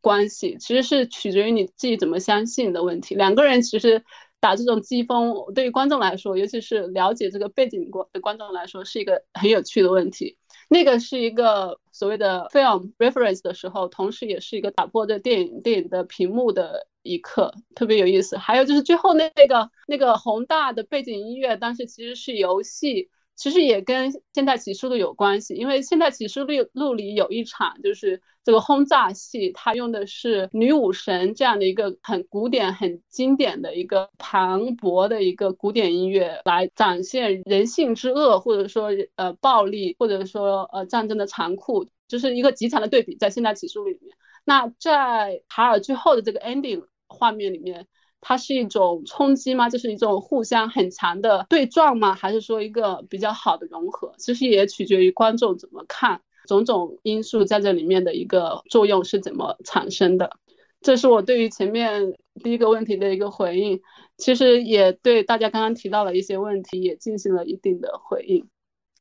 [0.00, 3.14] 关系，其实是取决于你自己怎么相信的问题。
[3.14, 4.04] 两个人其实。
[4.40, 10.36] 打这种机锋，对于观众来说，尤其是了解这个背景观的观众来说，是一个很有趣的问题。
[10.68, 18.36] 那个是一个所谓的 film reference 的时候，同时也是一个打破这电影电影的屏幕的一刻，特别有意思。
[18.36, 23.10] 还有就是最后那那个那个宏大的背景音乐，当时其实是游戏。
[23.36, 43.16] 其实也跟《现代启示录》有关系，因为《现代启示录》录里有一场就是这个轰炸戏，它用的是女武神这样的一个很古典、很经典的一个磅礴的一个古典音乐，来展现人性之恶，或者说呃暴力，或者说呃战争的残酷，就是一个极强的对比。
[43.16, 47.88] 在《现代启示录》里面，那在塔尔最后的这个 ending 画面里面。
[48.26, 49.68] 它是一种冲击吗？
[49.68, 52.14] 就是一种互相很强的对撞吗？
[52.14, 54.14] 还是说一个比较好的融合？
[54.16, 60.38] 其实也取决于观众怎么看，种种因素在这里面的一个作用是怎么产生的。
[60.80, 63.78] 这是我对于前面第一个问题的一个回应，
[64.16, 68.48] 其实也对大家刚刚提到的一些问题也进行了一定的回应。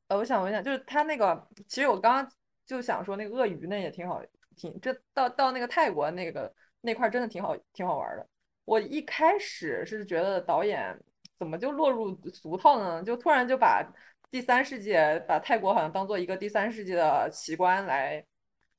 [0.10, 2.30] 呃，我想问一下，就是他那个，其实我刚刚
[2.68, 4.22] 就想说那个鳄鱼那也挺好，
[4.58, 8.28] 挺这到到那个泰国那个那块真的挺好，挺好玩的。
[8.66, 10.98] 我一开始是觉得导演
[11.38, 13.04] 怎么就落入俗套呢？
[13.04, 13.86] 就突然就把
[14.32, 18.26] 第三世界，把泰国好像当做一个第三世界的奇观来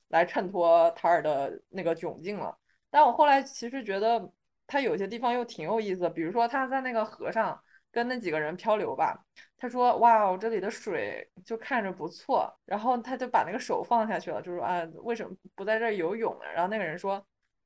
[0.08, 2.56] 来衬托塔尔的那个窘境了。
[2.90, 4.32] 但我后来其实觉得
[4.66, 7.60] 他有些地方又挺有意思的，比如说他在那个河上
[7.92, 9.14] 跟那几个人漂流吧，
[9.58, 17.24] 他说：“哇，这里的水就看着不错。”然后他就把那个手放下去了，就说：“啊，为什么不在这儿游泳呢？”然后那个人说：“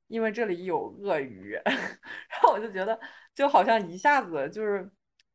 [0.09, 1.53] 因为这里有鳄鱼。
[1.65, 2.99] ”然后我就觉得
[3.33, 4.91] 就好像一下子就是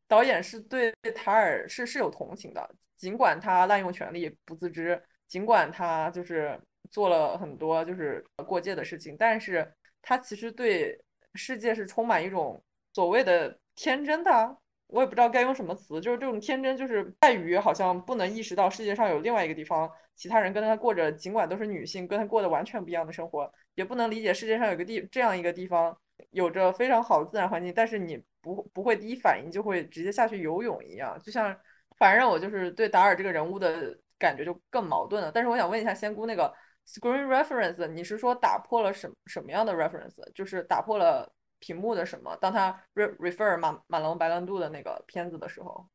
[0.07, 6.61] 导演是对塔尔是是有同情的，尽管他滥用权力不自知，尽管他就是
[6.91, 9.75] 做了很多就是过界的事情，但是。
[10.07, 14.59] 他其实对世界是充满一种所谓的天真的，
[14.89, 25.97] 我也不知道该用什么词，就是这种天真，就是在于好像不能意识到世界上有另外一个地方，其他人跟他过着，尽管都是女性，跟他过的完全不一样的生活，也不能理解世界上有个地这样一个地方，
[26.31, 31.57] 有着非常好的自然环境，但是你不不会第一反应就会直接下去游泳一样，就像
[31.99, 35.31] 反正我就是对达尔这个人物的感觉就更矛盾了。
[35.33, 36.53] 但是我想问一下仙姑那个。
[36.87, 40.23] Screen reference，你是说打破了什什么样的 reference？
[40.35, 42.37] 就是打破了屏幕的什么？
[42.43, 45.89] 当他 refer 马马龙白兰度的那个片子的时候，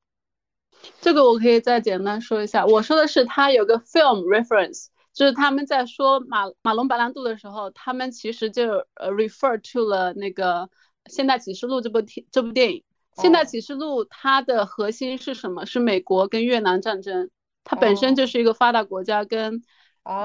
[0.99, 2.65] 这个我可以再简单说一下。
[2.65, 4.87] 我说的是他有个 film reference，
[5.19, 10.61] 就是他们在说马马龙白兰度的时候，他们其实就呃 refer to 了那个
[11.07, 12.83] 《现代启示录》这部电这部电影。
[13.21, 15.65] 《现代启示录》它的核心是什么？
[15.65, 17.29] 是美国跟越南战争，
[17.65, 19.61] 它本身就是一个发达国家跟。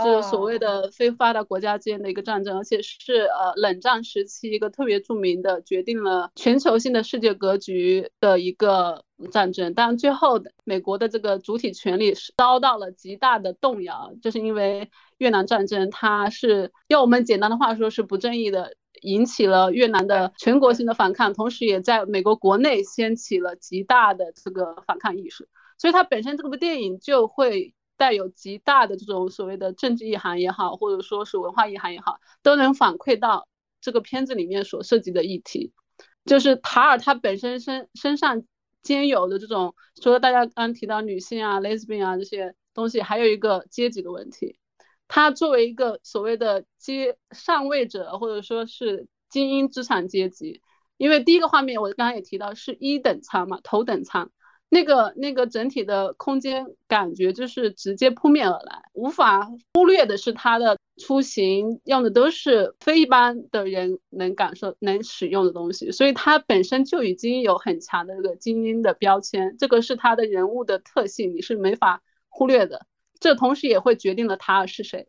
[0.02, 9.74] 就是所谓的非发达国家之间的一个战争，而且是呃冷战时期一个特别著名的、决定了全球性的世界格局的一个战争。
[9.74, 25.48] 但最后的美国的这个主体权利遭到了极大的动摇，就是因为越南战争，它是用我们简单的话说是不正义的，引起了越南的全国性的反抗，同时也在美国国内掀起了极大的这个反抗意识。
[25.78, 27.74] 所以它本身这部电影就会。
[27.96, 33.46] 带有极大的这种所谓的政治意涵也好，或者说是文化意涵也好，都能反馈到
[33.80, 35.72] 这个片子里面所涉及的议题。
[36.24, 38.42] 就是塔尔他本身身身上
[38.84, 44.56] 兼有的这种，除了大家刚提到女性啊、lesbian 啊这些东西，还有一个阶级的问题。
[45.08, 50.62] 他作为一个所谓的阶上位者，或者说是精英资产阶级，
[50.96, 54.30] 因为第一个画面我刚刚也提到是一等舱嘛，头等舱。
[54.70, 72.86] 那个那个整体的空间感觉就是直接扑面而来，无法忽略的是它的出行用的都是非一般的人能感受能使用的东西，所以它本身就已经有很强的这个精英的标签，这个是他的人物的特性，你是没法忽略的。
[73.18, 75.08] 这同时也会决定了他是谁。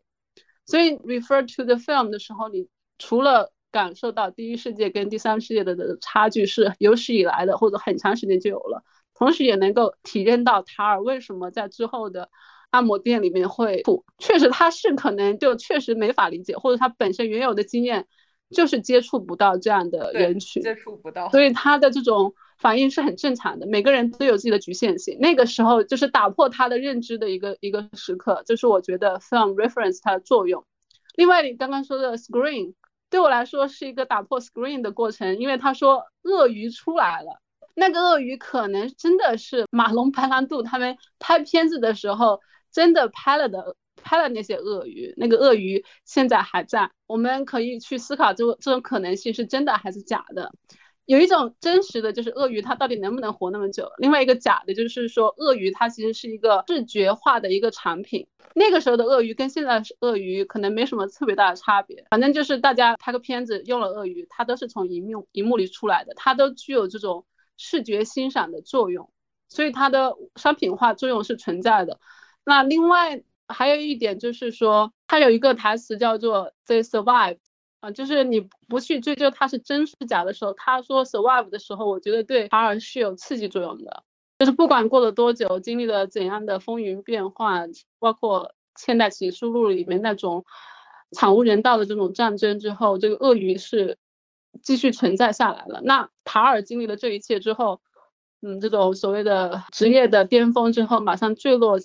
[0.64, 2.68] 所以 refer to the film 的时候，你
[2.98, 8.82] 除了感受到第一世界跟第三世界的的差距是有史以来的，或者很长时间就有了。
[9.14, 12.30] 同时也能够体验到塔尔为什么在之后的
[12.70, 18.06] 按摩店里面会吐，确实他是可能就确实没法理解，或者他本身原有的经验
[18.50, 23.66] 就是接触不到这样的人群，接触不到，所以他的这种反应是很正常的。
[23.66, 30.64] 每个人都有自己的局限性，那个时候就是打破他的认知的一个一个时刻，就是我觉得 film reference 它的作用。
[31.16, 32.74] 另外，你刚刚说的 screen
[33.08, 37.40] 对我来说是一个打破 screen 的过程，因为他说鳄鱼出来了。
[37.74, 42.40] 那个鳄鱼可能真的是马龙白兰度他们拍片子的时候
[42.76, 50.52] 真的拍了的，拍了那些鳄鱼，那个鳄鱼现在还在，我们可以去思考这这种可能性是真的还是假的。
[51.06, 58.26] 有一种真实的就是鳄鱼它到底能不能活那么久，另外一个假的就是说鳄鱼它其实是一个视觉化的一个产品。
[58.54, 67.24] 那个时候的鳄鱼跟现在鳄鱼可能没什么特别大的差别，反正就是大家拍个片子用了鳄鱼，它都是从荧幕荧幕里出来的，它都具有这种。
[67.58, 69.10] 视觉欣赏的作用，
[69.48, 71.98] 所以它的商品化作用是存在的。
[72.46, 77.36] 那另外还有一点就是说，它有一个台词叫做 “they survive”，
[77.80, 84.04] 啊，就是你不去追究它是真是假的时候，他说 “survive” 的时候，我觉得对塔尔是有刺激作用的。
[84.38, 88.44] 就是不管过了多久，经历了怎样的风云变幻，包括
[88.76, 90.46] 《现代启示录》里面那种
[91.10, 93.98] 惨无人道的这种战争之后，这个鳄鱼是。
[94.62, 95.82] 继续存在下来了。
[95.84, 97.82] 那塔尔经历了这一切之后，
[98.40, 101.78] 嗯，这种所谓的职业的巅峰之后，马上坠落，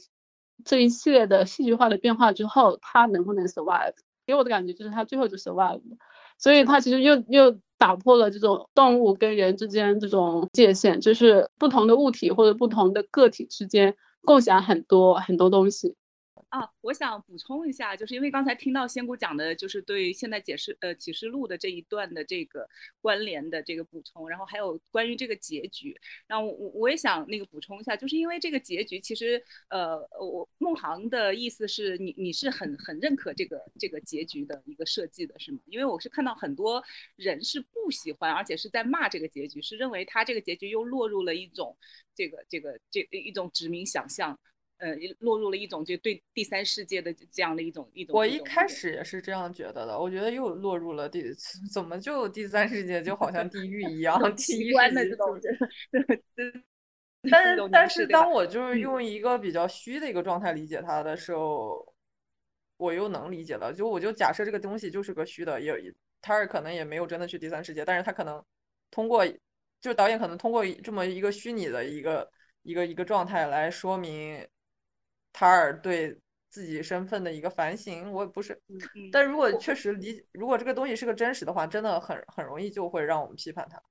[0.66, 3.94] 这一系列的戏剧化的变化之后，他能不能 survive？
[4.26, 5.98] 给我的感觉就是他最后就 survive 了，
[6.38, 15.96] 所以他其实又又打破了这种动物跟人之间这种界限，就是不同的物体或者不同的个体之间共享很多很多东西。
[16.52, 22.68] 啊，我想补充一下，就是因为刚才听到仙姑讲的，就是对现在解释呃启示录的这一段的这个
[23.00, 25.98] 关联的这个补充，然后还有关于这个结局，
[26.28, 35.60] 然后我我也想那个补充一下，就是因为这个结局，其实呃我孟航的意思是你你是很很认可这个这个结局的一个设计的是吗？
[35.68, 36.84] 因为我是看到很多
[37.16, 41.78] 人是不喜欢，而且是在骂这个结局，是认为他这个结局又落入了一种
[42.14, 44.38] 这个这个这一种殖民想象。
[44.82, 48.16] 呃，落入了一种就对第三世界的这样的一种一种。
[48.18, 51.24] 我一开始也是这样觉得的，我觉得又落入了第，
[51.72, 55.40] 怎么就第三世界就好像地狱一样，奇观的这种。
[57.30, 61.94] 但是但是当我就是用一个比较虚的一个状态理解它的时候，
[62.78, 63.72] 我又能理解了。
[63.72, 68.44] 就我就假设这个东西就是个虚的，也他是可能也没有真的去第三世界，但是他可能
[68.90, 69.24] 通过，
[69.80, 72.28] 就导演可能通过这么一个虚拟的一个
[72.64, 74.44] 一个一个状态来说明。
[75.34, 76.18] 塔尔对
[76.50, 78.62] 自己身份的一个反省，我不是，
[79.12, 83.82] 但如果确实理，如果这个东西是个真实的话，真的很很容易就会让我们批判他。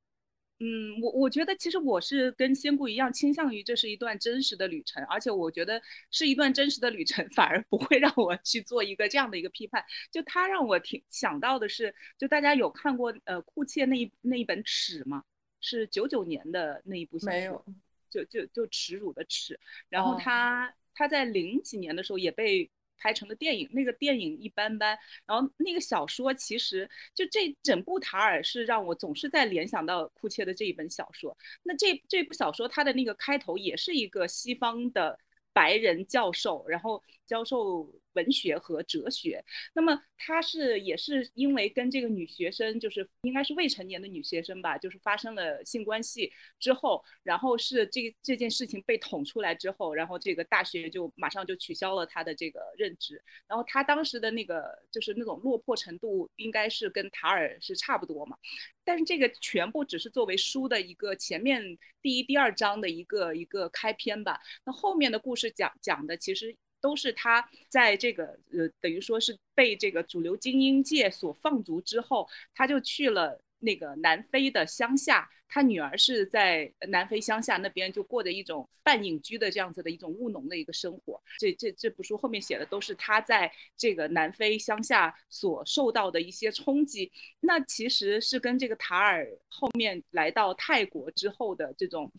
[0.63, 5.81] 嗯，我我觉得其实我是跟仙姑一样，倾向于这是一段真实的旅程，而且我觉得
[6.11, 9.83] 是一段真实的旅程， 反而不会让我去做一个这样的一个批判。
[10.11, 15.25] 就他让我挺想到的是，就大家有看过呃库切那一那一本尺吗？
[15.63, 17.65] 是九九年的那一部小说，没有，
[18.11, 20.71] 就就就耻辱的耻，然后他。
[21.01, 24.99] 他在零几年的时候也被拍成了电影，那个电影一般般。
[25.27, 31.37] 然后那个小说其实就这整部塔尔是让我总是在联想到库切的这一本小说。
[31.63, 35.19] 那这这部小说它的那个开头也是一个西方的。
[35.53, 39.45] 白人教授，然后教授文学和哲学。
[39.75, 53.23] 那么他是也是因为跟这个女学生，就是应该是未成年的女学生吧，就是发生了性关系之后，然后是这这件事情被捅出来之后，然后这个大学就马上就取消了他的这个任职。
[53.47, 58.37] 然后他当时的那个就是那种落魄程度，应该是跟塔尔是差不多嘛。
[58.85, 61.63] 但是这个全部只是作为书的一个前面
[62.03, 64.41] 第一、第二章的一个一个开篇吧。
[64.65, 73.41] 那后面的故事讲讲的其实都是他在这个呃，等于说是被这个主流精英界所放逐之后，他就去了。
[73.63, 81.23] 那个南非的乡下，他女儿是在南非乡下那边就过着一种半隐居的这样子的一种务农的一个生活。
[81.39, 87.13] 这这这部书后面写的都是他在这个南非乡下所受到的一些冲击。
[87.41, 92.11] 那其实是跟这个塔尔后面来到泰国之后的这种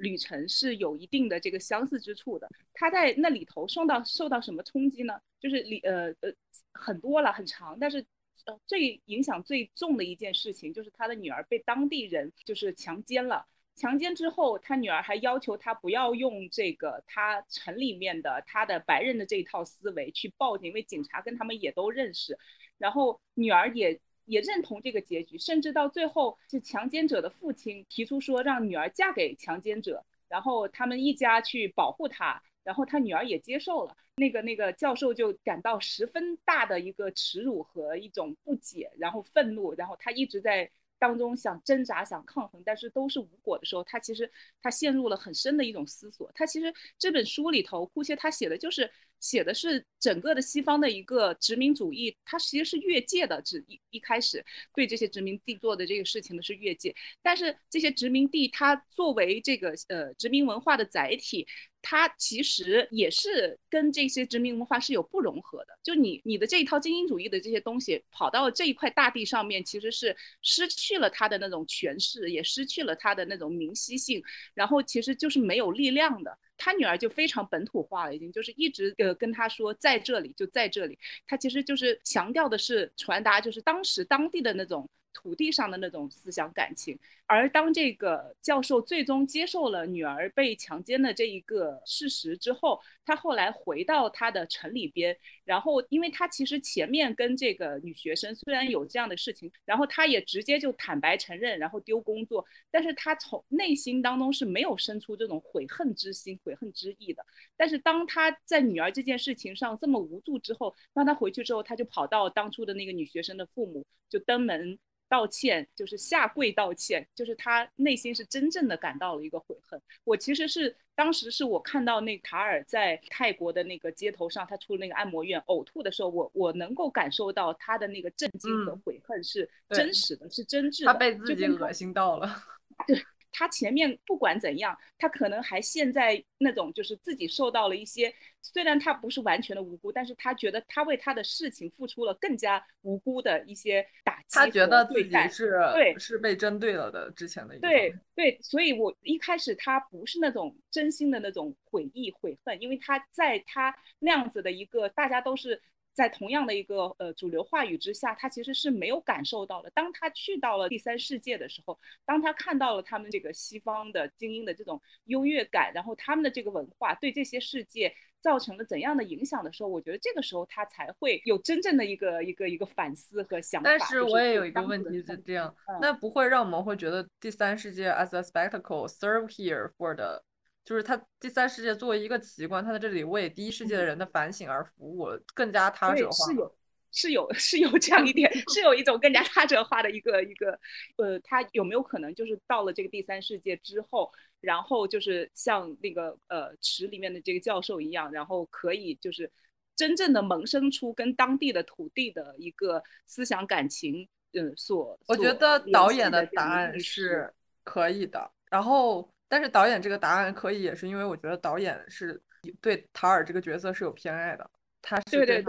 [0.00, 2.48] 旅程是有一定的这个相似之处的。
[2.74, 5.20] 他在那里头受到受到什么冲击呢？
[5.38, 6.32] 就是里呃呃
[6.72, 8.04] 很多了，很长，但是。
[8.46, 13.44] 呃，最影响最重的一件事情就是他的女儿被当地人就是强奸了。
[13.76, 22.38] 强奸之后，他女儿还要求他不要用这个他城里面的他的白人的这一套思维去报警，因为警察跟他们也都认识。
[22.78, 32.42] 然后女儿也也认同这个结局，甚至到最后是强奸者的父亲提出说让女儿嫁给强奸者，然后他们一家去保护她。
[32.62, 46.30] 然后他女儿也接受了，那个那个教授就感到十分大的一个耻辱和一种不解，然后愤怒，然后他一直在当中想挣扎、想抗衡，但是都是无果的时候，他其实他陷入了很深的一种思索。
[46.34, 54.44] 他其实这本书里头，库切他写的就是写的是整个的西方的一个殖民主义，它其实是越界的，只一一开始
[54.74, 61.46] 对这些殖民地做的这个事情呢是越界，但是这些殖民地它作为这个呃殖民文化的载体。
[61.82, 76.38] 它其实也是跟这些殖民文化是有不融合的，就你你的这一套精英主义的这些东西跑到这一块大地上面，其实是失去了它的那种权势，也失去了它的那种明晰性，然后其实就是没有力量的。
[76.60, 80.96] 他女儿就非常本土化了，已经就是一直呃跟他说在这里就在这里，
[81.26, 84.88] 他其实就是强调的是传达就是当时当地的那种。
[85.12, 86.96] 土地上的那种思想感情，
[87.26, 95.14] 而当这个教授最终接受了女儿被强奸的这一个事实之后，他后来回到他的城里边，
[95.50, 107.26] 然后，因为他其实前面跟这个女学生虽然有这样的事情，然后他也直接就坦白承认，然后丢工作，但是他从内心当中是没有生出这种悔恨之心、悔恨之意的。
[107.56, 114.78] 但是当他在女儿这件事情上这么无助之后，当他回去之后，他就跑到当初的那个女学生的父母，就登门。
[115.10, 119.82] 道歉就是下跪道歉，就是他内心是真正的感到了一个悔恨。
[120.04, 130.92] 我其实是当时是我看到那卡尔在泰国的那个街头上，他出了那个按摩院呕吐的时候，我我能够感受到他的那个震惊和悔恨是真实的，是真挚的。
[130.92, 132.30] 他被自己恶心到了。
[132.86, 133.02] 对。
[133.32, 138.12] 他前面不管怎样，他可能还陷在那种就是自己受到了一些，
[138.42, 144.26] 虽然他不是完全的无辜，但是他觉得他为他的事情付出了更加无辜的一些打击。
[144.30, 155.60] 他觉得自己是对是被针对了的之前的一对对，所以我一开始他不是那种真心的那种悔意悔恨，因为他在他那样子的一个大家都是。
[155.92, 159.70] 在同样的一个呃主流话语之下，他其实是没有感受到的。
[159.70, 173.68] 当他去到了第三世界的时候，当他看到了他们这个西方的精英的这种优越感，然后他们的这个文化对这些世界造成了怎样的影响的时候，我觉得这个时候他才会有真正的一个一个一个反思和想法。
[173.68, 180.22] 但是我也有一个问题是这样，那不会让我们会觉得第三世界 as a spectacle serve here for the
[180.64, 186.26] 就是他第三世界作为一个奇观，他在这里为第一世界的人的反省而服务，更加他者化。
[186.26, 186.54] 是有，
[186.92, 190.58] 是有，是有这样一点，是有一种更加他者化的一个一个，
[190.96, 199.30] 呃，他有没有可能就是到了这个第三世界之后，然后就是像那个呃池里面的这个教授一样，然后可以就是
[199.74, 207.32] 真正的萌生出跟当地的土地的一个思想感情，嗯，所我觉得导演的答案是
[207.64, 209.10] 可以的，然后。
[209.30, 212.20] 但是导演这个答案可以也是因为我觉得导演是
[212.60, 214.50] 对塔尔这个角色是有偏爱的，
[214.82, 215.44] 他是对对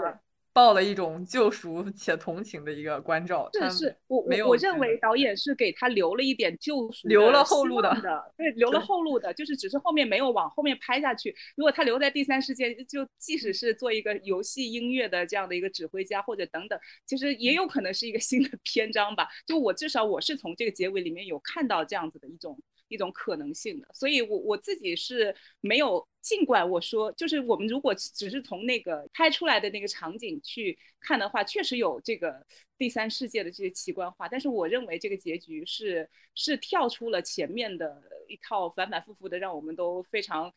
[0.53, 3.49] 抱了一种救赎且同情的一个关照。
[3.53, 7.89] 是是，我我我认为导演是给他留了一点救赎、留了后路的，
[8.37, 11.33] 对，留了后路的，就是只是后面没有往后面拍下去。
[11.55, 19.29] 如果他留在第三世界，就即使是做一个游戏音乐的这样的一个指挥家或者等等，其实也有可能是一个新的 篇章吧。
[19.47, 22.59] 就我至少我是从这个结尾里面有看到这样子的一种。
[22.91, 26.07] 一种可能性的，所以我我自己是没有。
[26.21, 32.45] 尽管我说，就是我们如果只是从那个拍出来的那个场景去看的话，确实有这个
[32.77, 40.53] 第三世界的这些奇观化，但是我认为这个结局是是跳出了前面的一套反反复复的，让我们都非常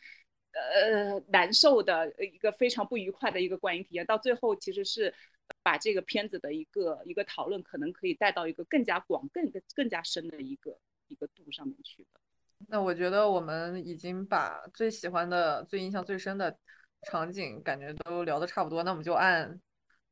[0.53, 4.05] 呃难受的一个非常不愉快的一个观影体验。
[4.05, 5.15] 到最后，其实是
[5.63, 10.79] 把这个片子的一个一个讨论，可能可以带到一个更加广、更更加深的一个
[11.09, 12.21] 一个度上面去的。
[12.69, 16.57] 那我觉得我们已经把最喜欢的、最印象最深的
[17.03, 19.61] 场景感觉都聊得差不多，那我们就按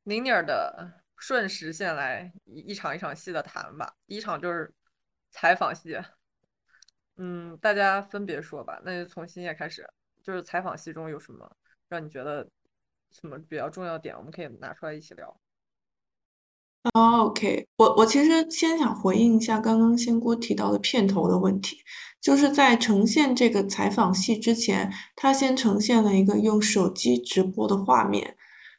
[0.05, 3.95] linear 的顺时线来一一场一场戏的谈吧。
[4.07, 4.73] 第一场就是
[5.31, 5.99] 采访戏，
[7.17, 8.81] 嗯，大家分别说吧。
[8.85, 9.89] 那就从新叶开始，
[10.23, 11.51] 就是采访戏中有什么
[11.89, 12.49] 让你觉得
[13.11, 15.41] 什么比较重要点，我们可以拿出来一起聊。
[16.95, 21.77] OK，我我其实先想回应一下刚刚仙姑提到的片头的问题，
[22.21, 28.35] 就是在呈现这个采访戏之前，他先呈现了一个用手机直播的画面，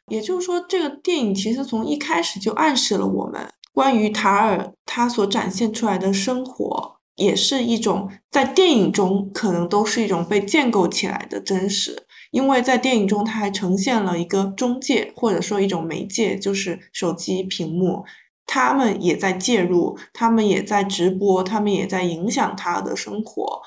[0.08, 12.04] 也就是说，这个电影其实从一开始就暗示了我们关于塔尔他所展现出来的生活，也是一种在电影中可能都是一种被建构起来的真实。
[12.34, 18.04] 因为在电影中，它还呈现了一个中介，或者说一种媒介，就是手机屏幕，
[18.44, 23.62] 他们也在介入，他们也在直播，他们也在影响他的生活。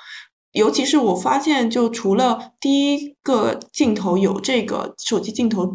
[0.51, 5.71] 尤其是我发现，就除了第一个镜头有这个手机镜头，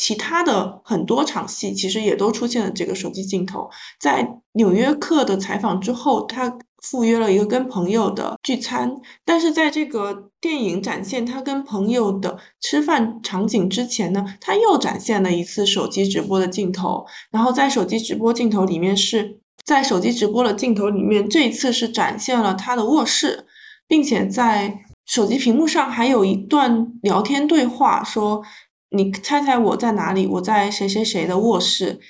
[0.00, 3.68] 其他的很多场戏其实也都出现了这个手机镜头。
[4.00, 6.58] 在《纽约客》的采访之后，他。
[6.82, 8.90] 赴约了一个跟朋友的聚餐，
[9.22, 17.04] 但是在这个电影展现他跟朋友的吃饭场景之前呢，他又展现了一次手机直播的镜头。
[17.30, 23.44] 然后在手机直播镜头里面是在手机直播的镜头里面，这一次是展现了他的卧室，
[23.86, 28.42] 并且在手机屏幕上还有一段聊天对话，说
[28.90, 30.26] ：“你猜猜我在哪里？
[30.26, 32.00] 我在谁谁谁的卧室。”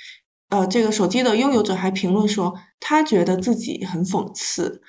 [0.50, 4.82] 呃，这个手机的拥有者还评论说，他觉得自己很讽刺。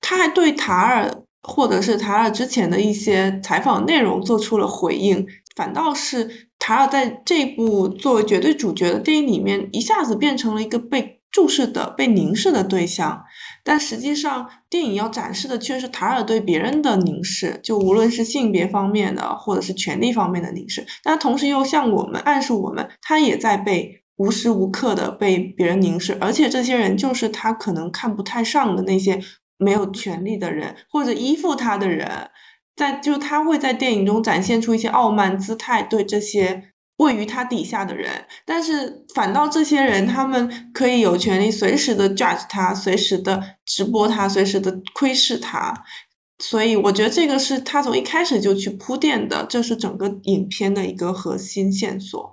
[0.00, 1.12] 他还对塔尔
[1.42, 5.26] 或者是塔尔之前的一些采访内容做出了回应，
[5.56, 13.24] 反倒是塔尔在这部作为绝对主角的电影里面，一下子变成了一个被注视的、被凝视的对象。
[13.64, 29.18] 但实际上电影要展示的却是塔尔对别人的凝视，就无论是性别方面的，或者是权力方面的凝视，但同时又向我们暗示我们，他也在被无时无刻的被别人凝视，而且这些人就是他可能看不太上的那些
[29.56, 32.30] 没有权利的人，或者依附他的人。
[32.76, 45.74] 在就他会在电影中展现出一些傲慢姿态，对这些位于他底下的人，但是反倒这些人他们可以有权利随时的 judge 他，随时的直播他，随时的窥视他，
[46.38, 52.32] 所以我觉得这个是他从一开始就去铺垫的，这是整个影片的一个核心线索。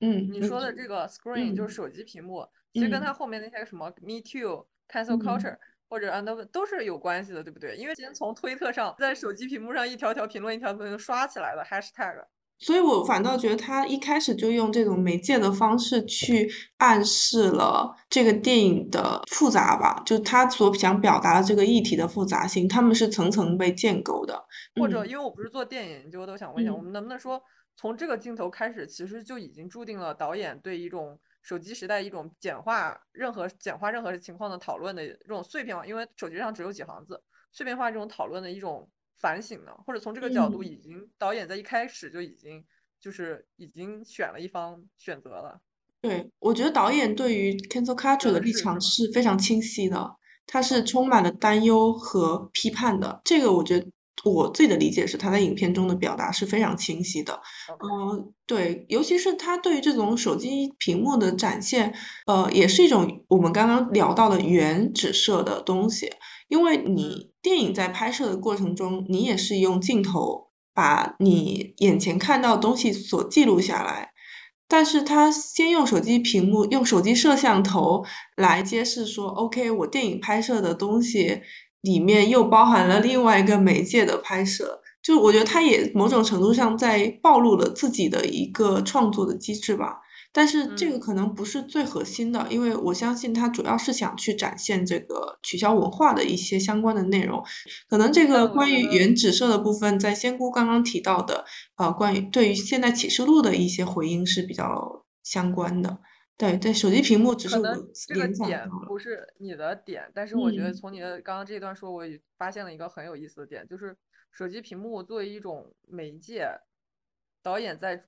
[0.00, 5.56] 嗯，你说的这个 screen 就是手机屏幕，其实跟他后面那些什么 me too cancel culture。
[5.86, 7.76] 或者 and 都是有关系的，对不对？
[7.76, 12.24] 因为先从推特上，在手机屏幕上一条条评论，一条评论刷起来的 hashtag。
[12.58, 24.44] 所以我反倒觉得他一开始就用这种媒介的方式去暗示了这个电影的复杂吧，就他所想表达的这个议题的复杂性，他们是层层被建构的。
[24.76, 27.42] 或者，因为我不是做电影研究，都想问一下，我们能不能说，
[27.76, 31.18] 从这个镜头开始，其实就已经注定了导演对一种。
[31.46, 38.88] 手机时代一种简化任何简化任何情况的讨论的这种碎片化，因为手机上只有几行字，碎片化这种讨论的一种
[39.24, 42.62] 反省呢，或者从这个角度，已经导演在一开始就已经
[43.00, 45.58] 就是已经选了一方选择了。
[46.02, 50.16] 对，我觉得导演对于 cancel culture 的立场是非常清晰的，
[50.46, 53.22] 他是充满了担忧和批判的。
[53.24, 53.86] 这个我觉得。
[54.24, 57.38] 我自己的理解是，他在影片中的表达是非常清晰的。
[57.68, 61.92] 嗯，对，尤其是他对于这种手机屏幕的展现，
[62.26, 66.10] 呃，也是一种我们刚刚聊到的原指摄的东西。
[66.48, 74.10] 因为你电影在拍摄的过程中，你也是用镜头把你眼前看到的东西所记录下来，
[74.66, 78.02] 但是他先用手机屏幕、用手机摄像头
[78.36, 81.42] 来揭示说，OK，我电影拍摄的东西。
[81.84, 89.98] 里面又包含了另外一个媒介的拍摄，就我觉得他也某种程度上在暴露了自己的一个创作的机制吧。
[90.36, 97.40] 但是这个可能不是最核心的，因为我相信他主要是想去展现这个取消文化的一些相关的内容。
[97.88, 101.44] 可能这个关于原指摄的部分，在仙姑刚刚提到的，
[101.76, 106.00] 呃，关于对于现在启示录的一些回应是比较相关的。
[106.36, 113.96] 对对，手机屏幕只是可能这个点不是你的点，但是我觉得从你的刚刚这一段说，我也发现了一个很有意思的点，就是
[114.32, 116.48] 手机屏幕作为一种媒介，
[117.40, 118.06] 导演在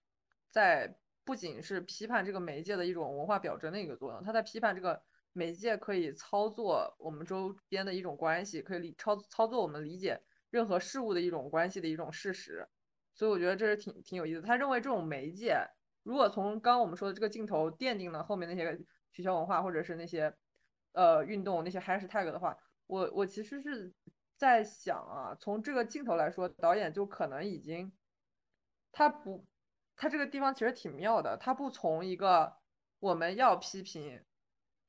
[0.51, 0.97] 在
[1.27, 5.03] 不仅是批判这个媒介的一种文化表征的一个作用，他在批判这个
[5.33, 12.67] 媒介可以操作我们周边的一种关系，可以理操操作我们理解任何事物的一种关系的一种事实，
[13.13, 14.41] 所以我觉得这是挺挺有意思。
[14.41, 15.59] 他认为这种媒介。
[16.05, 18.79] 如果从刚刚我们说的这个镜头奠定了后面那些
[19.11, 20.33] 取消文化或者是那些
[20.93, 22.57] 呃运动那些 hashtag 的话，
[22.87, 23.93] 我我其实是
[24.37, 27.93] 在想啊，从这个镜头来说，导演就可能已经
[28.93, 29.45] 他不
[29.97, 32.55] 他这个地方其实挺妙的，他不从一个
[33.01, 34.23] 我们要批评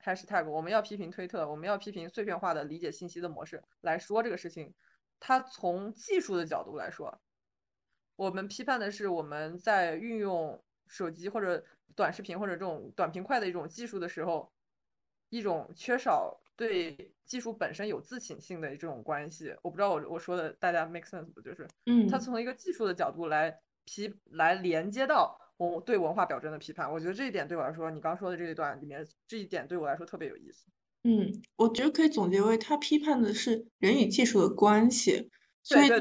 [0.04, 4.74] hashtag，我们要批评推特，我们要批评碎片化的理解信息的模式来说这个事情，
[5.20, 7.20] 他从技术的角度来说，
[8.16, 10.64] 我们批判的是我们在运用。
[10.90, 11.66] 手机或者
[11.98, 14.54] 短视频或者这种短平快的一种技术的时候，
[15.28, 21.42] 一种缺少对技术本身有自省性的这种关系，我不知道我我说的大家 make sense 不？
[21.42, 30.66] 就是，嗯，他从一个技术的角度来批来连接到我对文化表征的批判，我觉得这一点对我来说，你刚说的这一段里面这一点对我来说特别有意思。
[31.04, 35.32] 嗯，我觉得可以总结为他批判的是人与技术的关系。
[35.64, 36.00] 所以他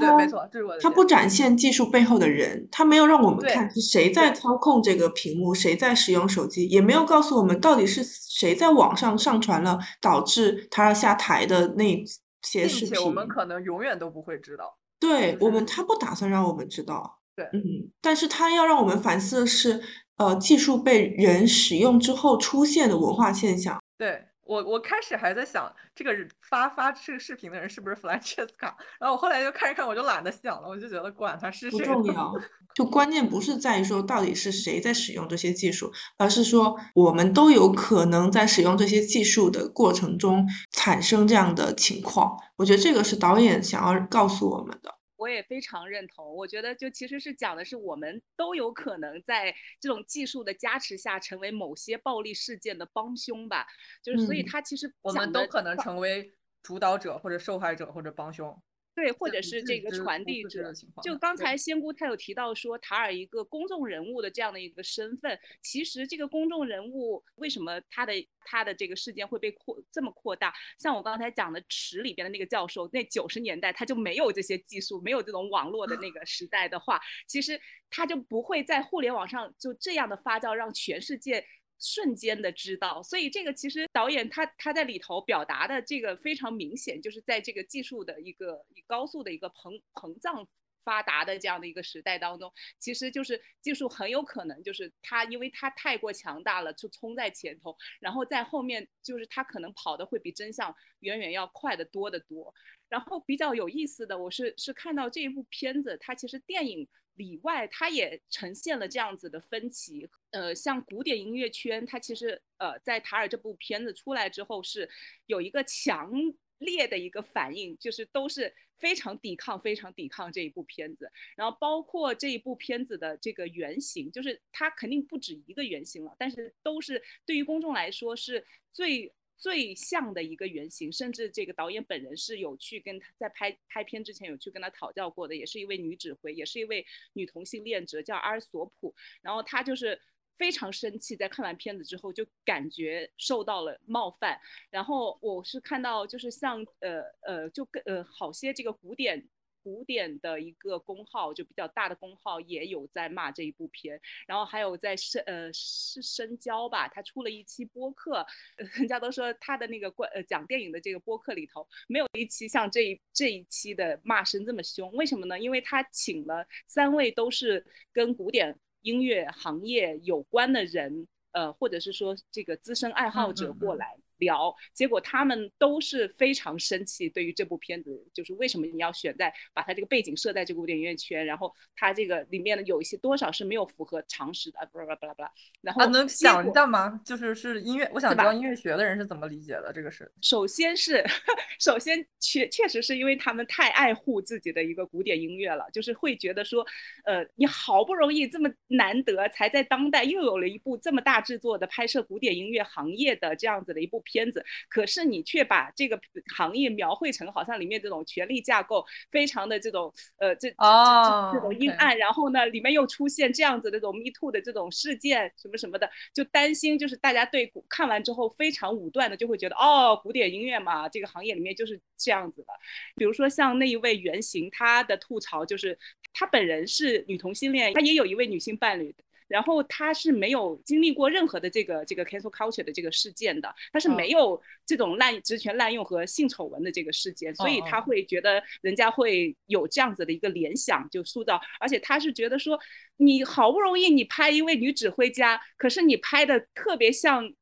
[0.81, 12.01] 他不展现技术背后的人，他没有让我们看是谁在操控这个屏幕，谁在使用手机，也没有告诉我们到底是谁在网上上传了导致他要下台的那
[12.43, 13.05] 些视频。
[13.05, 14.79] 我们可能永远都不会知道。
[15.01, 17.16] 对我们，他不打算让我们知道。
[17.37, 19.81] 对，嗯，但是他要让我们反思的是，
[20.17, 23.81] 呃，技术被人使用之后出现的文化现象。
[23.99, 24.25] 对。
[24.49, 26.13] 我我开始还在想，这个
[26.49, 28.73] 发发这个视频的人是不是 Francesca？
[29.01, 31.81] 然后我后来就看一看，我就懒得想了，我就觉得管他是谁。
[31.81, 32.33] 不重要，
[32.73, 42.39] 就关键不是在于说到底是谁在使用这些技术，而是说我们都有可能在使用这些技术的过程中产生这样的情况。
[42.55, 44.95] 我觉得这个是导演想要告诉我们的。
[45.17, 53.67] 我也非常认同，我觉得就其实是讲的是我们都有可能在这种技术的加持下成为某些暴力事件的帮凶吧，
[54.03, 58.63] 就是所以他其实我们都可能成为主导者或者受害者或者帮凶。
[58.97, 60.73] 对，或者是这个传递者。
[61.05, 68.15] 就刚才仙姑她有提到说，塔尔一个公众人物的这样的一个身份，其实这个公众人物为什么他的
[68.47, 70.51] 他的这个事件会被扩这么扩大？
[70.79, 81.45] 像我刚才讲的池里边的那个教授，那九十年代他就没有这些技术，没有这种网络的那个时代的话，其实他就不会在互联网上就这样的发酵，让全世界。
[81.79, 90.47] 瞬间的知道，所以这个其实导演他他在里头表达的这个非常明显，就是在这个技术的一个以高速的一个膨膨胀
[90.83, 102.55] 发达的这样的一个时代当中，其实就是技术很有可能就是它，因为它太过强大了，就冲在前头，然后在后面就是它可能跑的会比真相远远要快得多得多。
[102.89, 110.09] 然后比较有意思的，我是是看到这一部片子，它其实电影里外它也呈现了这样子的分歧。
[110.31, 114.89] 呃，像古典音乐圈，它其实呃在塔尔这部片子出来之后是
[115.27, 116.13] 有一个强
[116.59, 121.11] 烈的一个反应，就是都是非常抵抗、非常抵抗这一部片子。
[121.37, 130.91] 然后包括这一部片子的这个原型，就是它肯定不止一个原型了，但是都是对于公众来说是最最像的一个原型。
[130.93, 138.95] 甚至这个导演本人是有去跟他在拍拍片之前有去跟他讨教过的，也是一位女指挥，也是一位女同性恋者，叫阿尔索普。
[139.23, 140.01] 然后他就是。
[140.39, 144.39] 非常生气，在看完片子之后就感觉受到了冒犯。
[144.69, 149.27] 然后我是看到，就是像呃呃，就跟呃好些这个古典
[149.67, 154.01] 古典的一个公号，就比较大的公号也有在骂这一部片。
[154.29, 158.25] 然后还有在深呃是深交吧，他出了一期播客，
[158.57, 164.89] 人家都说他的那个关呃讲电影的这个播客里头，没有一期像这一这一期的骂声这么凶。
[164.93, 165.37] 为什么呢？
[165.41, 168.57] 因为他请了三位都是跟古典。
[168.83, 177.09] 音乐行业有关的人，呃，或者是说这个资深爱好者过来聊，结果他们都是非常生气。
[177.09, 185.31] 对于这部片子，就是为什么你要选在把它这个背景设在这个古典音乐圈，然后它这个里面的有一些多少是没有符合常识的，巴拉巴拉巴拉。
[185.61, 187.01] 然后能想一下吗？
[187.05, 190.11] 就是是音乐，我想知道音乐学的人是怎么理解的这个事。
[190.23, 191.05] 首先是，
[191.61, 196.67] 首先确确实是因为他们太爱护自己的一个古典音乐了，就是会觉得说，
[197.05, 206.01] 呃，你好不容易这么难得才在当代又有了一部这么大制作的拍摄古典音乐行业的这样子的一部片子，可是你却把这个
[206.37, 222.49] 行业描绘成好像里面这种权力架构非常的这种呃这哦这种阴暗，然后呢里面又出现这样子的这种 Me Too 的这种事件什么什么的，就担心就是大家对看完之后非常武断的就会觉得哦古典音乐嘛这个行业里面就是这样子的，
[222.95, 225.79] 比如说像那一位原型，他的吐槽就是
[226.13, 228.95] 他本人是女同性恋，他也有一位女性伴侣。
[229.29, 242.59] 然后他是没有经历过任何的这个这个 cancel culture 的这个事件的，他是没有这种滥职权滥用和性丑闻的这个事件，所以他会觉得人家会有这样子的一个联想，就塑造，而且他是觉得说，
[242.97, 247.33] 你好不容易你拍一位女指挥家，可是你拍的特别像。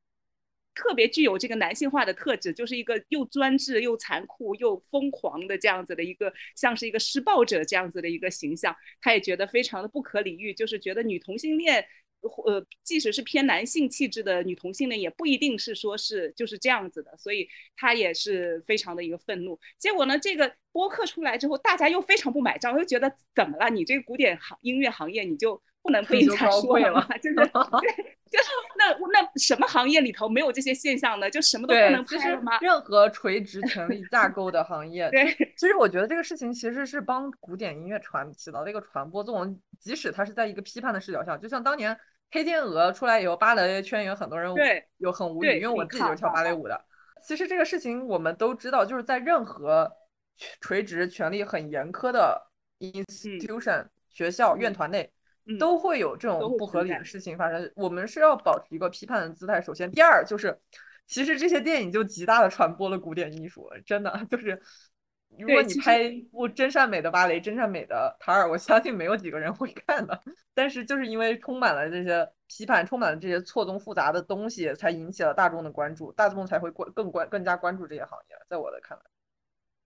[0.74, 8.74] 特别具有这个男性化的特质，就是一个又专制又残酷又疯狂的这样子的一个，像是一个施暴者这样子的一个形象。
[9.00, 11.86] 他也觉得非常的不可理喻，就是觉得女同性恋，
[12.46, 17.16] 呃，即使是偏男性气质的女同性恋，也不一定是说是就是这样子的。
[17.16, 19.58] 所以他也是非常的一个愤怒。
[19.78, 23.70] 结果呢，这个播客出来之后，大家又非常不买账，又觉得怎么了？
[23.70, 27.06] 你这个古典行音乐行业你就不能被人家说了吗？
[27.18, 28.14] 就是对。
[28.34, 31.30] 就是那那什么行业里头没有这些现象呢？
[31.30, 32.58] 就什么都不能拍了吗？
[32.60, 41.96] 任何垂直权力架构的行业， 对，其实我觉得这个事情其实是帮古典音乐传起到了一个传播作用，即使它是在一个批判的视角下，就像当年
[42.32, 46.84] 黑天鹅出来以后，芭蕾圈有很多人对有很无语，因为我自己就是跳芭蕾舞的。
[47.22, 49.92] 其实这个事情我们都知道，就是在任何
[50.60, 55.12] 垂直权力很严苛的 institution 学校院团内。
[55.58, 59.60] 都会有这种不合理的事情发生，我们是要保持一个批判的姿态。
[59.60, 60.58] 首先，第二就是，
[61.06, 64.60] 其实这些电影就极大的传播了古典艺术，真的 就是，
[65.38, 70.18] 如果你拍一部真善美的芭蕾、真善美的塔尔，我相信没有几个人会看的。
[70.54, 78.36] 但是就是因为充满了这些批判，充满了这些错综复杂的东西，才引起了大众的关注，大众才会关更关更加关注这些行业。
[78.48, 79.13] 在我的看来。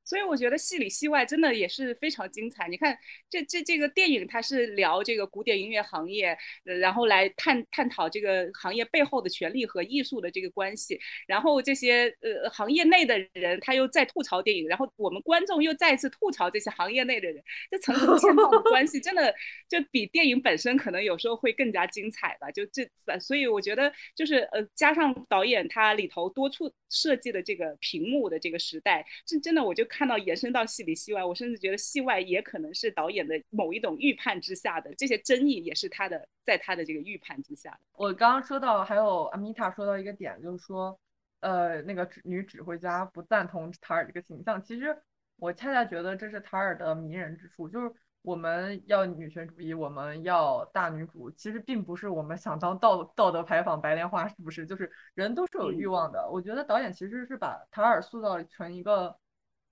[0.09, 2.67] 所以我觉得戏里戏外真的也是非常精彩。
[2.67, 2.97] 你看，
[3.29, 6.35] 这这这个电影它是聊这个古典音乐行业，
[6.65, 10.99] 然后来探探讨这个行业背后的权利和艺术的这个关系。
[11.27, 19.35] 然后这些呃行业内的人他又在吐槽电影，然后我们观众又再次吐槽这些行业内的人，这层层嵌套的关系真的
[19.69, 22.51] 就比电影本身可能有时候会更加精彩吧。
[22.51, 22.89] 就这，
[23.21, 29.98] 所以我觉得就是呃加上导演他里头多处设计的这个屏幕的这个时代，这真的我就看。
[29.99, 37.81] 看到延伸到戏里戏外，我甚至觉得戏外也可能是导演的某一种预判之下的这些争议，也是他的在他的这个预判之下的。
[37.95, 40.97] 我刚刚说到，还有阿米塔说到一个点，就是说，
[41.41, 44.63] 呃，那个指女指挥家不赞同塔尔这个形象。
[44.63, 44.97] 其实
[45.37, 47.91] 我恰恰觉得这是塔尔的迷人之处，就是
[48.23, 54.65] 我们要女权主义，我们要大女主，其实并不是我们想当道道德牌坊白莲花，是不是？
[54.65, 56.31] 就是人都是有欲望的。
[56.31, 59.17] 我觉得导演其实是把塔尔塑造成一个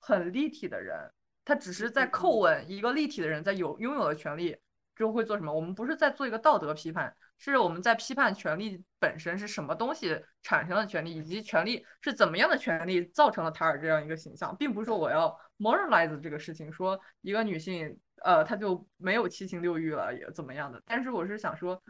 [0.06, 0.96] 很立体的人，
[1.44, 4.56] 他只是在叩问一个立体的人在有拥有的权利
[4.94, 5.52] 之后会做什么。
[5.52, 20.80] 我们不是在做一个道德批判，是我们在批判权利本身是什么东西产生的权利，以及权利是怎么样的权利造成了塔尔这样一个形象，并不是说我要 moralize 这个事情，说一个女性呃她就没有七情六欲了也怎么样的。
[20.86, 21.82] 但是我是想说，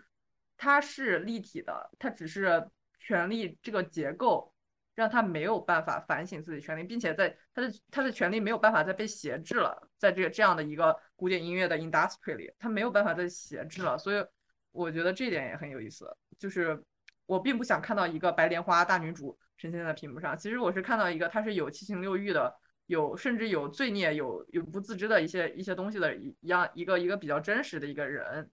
[0.56, 2.66] 它是立体的，它只是
[2.98, 4.54] 权利这个结构。
[4.96, 13.98] 让他没有办法反省自己权利，并且在他的他的权利没有办法再被挟制了，在这个这样的一个古典音乐的 industry 里，他没有办法再挟制了。
[13.98, 14.24] 所以
[14.72, 16.16] 我觉得这点也很有意思。
[16.38, 16.82] 就是
[17.26, 22.54] 我并不想看到一个白莲花大女主呈现在屏幕上，其实我是看到一个她是有七情六欲的，
[22.86, 28.50] 有甚至有罪孽、有有不自知的一些一些东西的一样一个一个比较真实的一个人。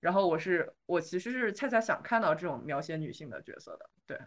[0.00, 4.18] 然后我是我其实是恰恰想看到这种描写女性的角色的，对。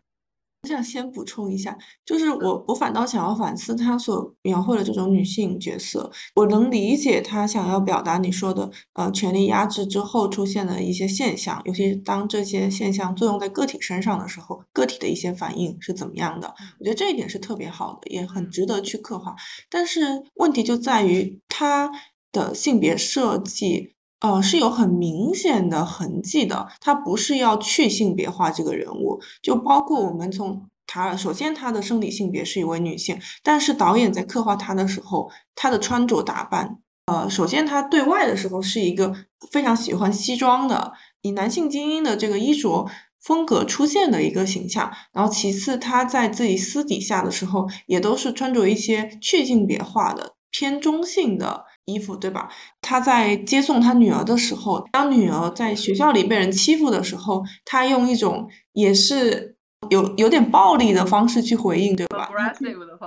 [0.67, 6.11] 我想先补充一下，就是我我反倒想要反思他所描绘的这种女性角色。
[6.35, 16.53] 我能理解他想要表达你说的，呃，权力压制之后出现的一些现象，尤其当这些现象作用在个体身上的时候，个体的一些反应是怎么样的？
[16.79, 19.33] 我觉得这一点是特别好的，也很值得去刻画。
[19.69, 20.01] 但是
[20.35, 21.89] 问题就在于他
[22.33, 23.96] 的性别设计。
[24.19, 26.67] 呃，是有很明显的痕迹的。
[26.81, 39.13] 他不是要去性别化这个人物，就包括我们从塔尔，首先他的生理性别是一位女性，但是导演在刻画她的时候，她的穿着打扮，呃，首先她对外的时候是一个
[39.51, 42.89] 非常喜欢西装的，以男性精英的这个衣着
[43.21, 44.91] 风格出现的一个形象。
[45.11, 51.65] 然后其次，她在自己私底下的时候，也都是穿着一些去性别化的、偏中性的。
[51.87, 52.47] 衣服对吧？
[52.81, 59.55] 他在接送他女儿的时候，当女儿在学校里被人欺负的时候，他用一种也是
[59.89, 62.29] 有有点暴力的方式去回应，对吧？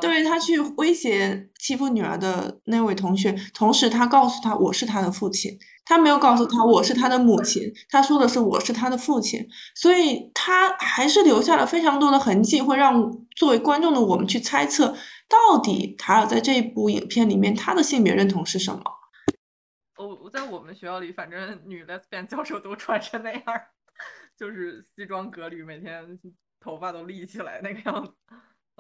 [0.01, 14.95] 对他去威胁欺负女儿的那位同学，同时他告诉他我是他的父亲，他没有告诉他我是他的母亲，他说的是我是他的父亲，所以他还是留下了非常多的痕迹，会让作为观众的我们去猜测。
[15.31, 18.83] 到底塔尔在这一部影片里面，他的性别认同是什么？
[19.97, 23.45] 我我在我们学校里，反正女 lesbian 教授都穿成那样，
[24.37, 26.19] 就是西装革履，每天
[26.59, 28.13] 头发都立起来那个样子。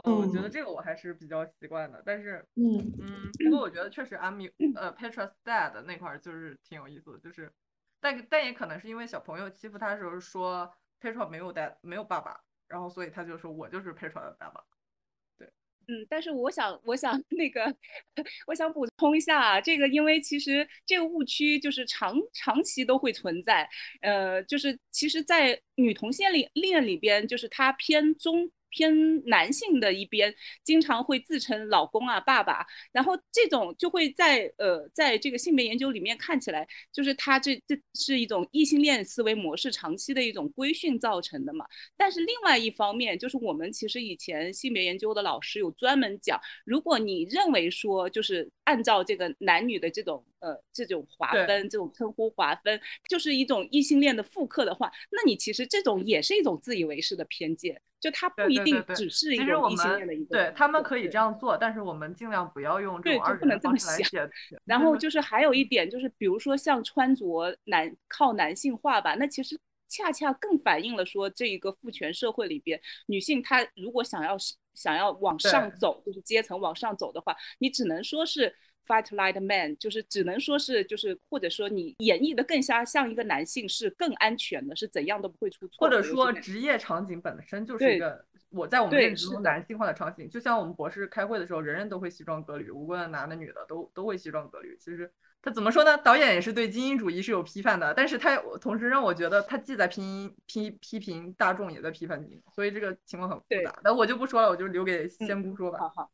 [0.02, 2.02] 我觉得这个我还是比较习惯的。
[2.04, 7.52] 但是，嗯嗯，不过我觉得确实阿米呃 Petra's dad 那块就是挺有意思的，就是
[8.00, 14.64] 但但也可能是因为小朋友欺负他的时候说 Petra 没有 dad 没有爸爸，然后所以他就说我就是 Petra 的爸爸。
[15.90, 17.74] 嗯，但是我想，我想那个，
[18.46, 23.68] 我想补充一下啊，这个因为其实这个误区就是长长期都会存在，
[24.02, 28.48] 呃，就是其实，在女同性恋恋里边，就是它偏中。
[28.70, 41.66] 偏男性的一边，经常会自称老公啊、爸爸，然后这种就会在呃，在这个性别研究里面看起来，就是他这这是一种异性恋思维模式长期的一种规训造成的嘛。
[41.96, 57.80] 但是另外一方面，就是我们其实以前性别研究的老师有专门讲，如果你认为说就是按照这个男女的这种呃这种划分、这种称呼划分，就是一种异性恋的复刻的话，那你其实这种也是一种自以为是的偏见。
[57.98, 64.30] 就他不一定只是一个异性恋的一个，对他们可以这样做，但是我们尽量不要用这种二元的方式来写。
[64.64, 67.26] 然后就是还有一点就是，比如说像穿着
[67.64, 74.34] 男靠男性化吧，那其实恰恰更反映了说这一个父权社会里边，女性她如果想要
[74.80, 78.56] 想要往上走，就是阶层往上走的话，你只能说是。
[78.88, 85.86] Fight like a man，就是只能说是就是，或者说你演绎的更加像一个男性是更安全的，是怎样都不会出错。
[85.86, 94.76] 或者说职业场景本身就是一个我在我们认知中男性化的场景，就像我们博士开会的时候，人人都会西装革履，无论男的女的都都会西装革履。
[94.80, 95.12] 其实
[95.42, 95.96] 他怎么说呢？
[95.98, 103.78] 导演也是对精英主义是有批判的，但是他同时让我觉得他既在批批批评大众，也在批判精英，所以这个情况很复杂。
[103.82, 105.78] 那我就不说了，我就留给仙姑说吧。
[105.78, 106.10] 好好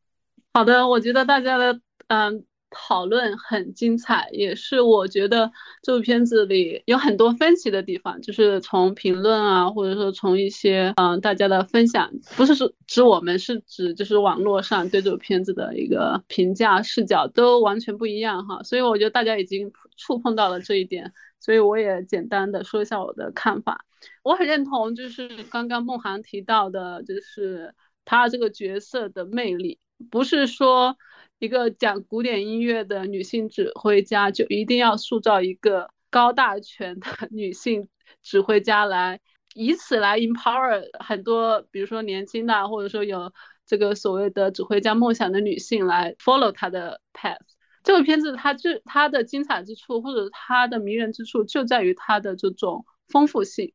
[0.53, 2.45] 好的，我觉得大家的嗯。
[2.79, 5.51] 讨论很精彩，也是我觉得
[5.83, 23.87] 这部片子里有很多分歧的地方，就是从评论啊，或者说从一些嗯大家的分享，不是说指我们，是指就是网络上对这部片子的一个评价视角都完全不一样哈，所以我觉得大家已经触碰到了这一点，所以我也简单的说一下我的看法。
[24.23, 27.75] 我很认同，就是刚刚梦涵提到的，就是
[28.05, 29.79] 他这个角色的魅力，
[30.11, 30.97] 不是说。
[31.39, 37.89] 一个讲古典音乐的女性指挥家，就一定要塑造一个高大全的 女性
[38.23, 39.21] 指挥家来，
[39.55, 43.33] 以此来 empower 很多，比如说年轻的，或者说有
[43.67, 47.39] 这个所谓的指挥家梦想的女性来 follow 她的 path。
[47.83, 53.75] 这个片子它就它的精彩之处，或者它的迷人之处，就在于它的这种丰富性，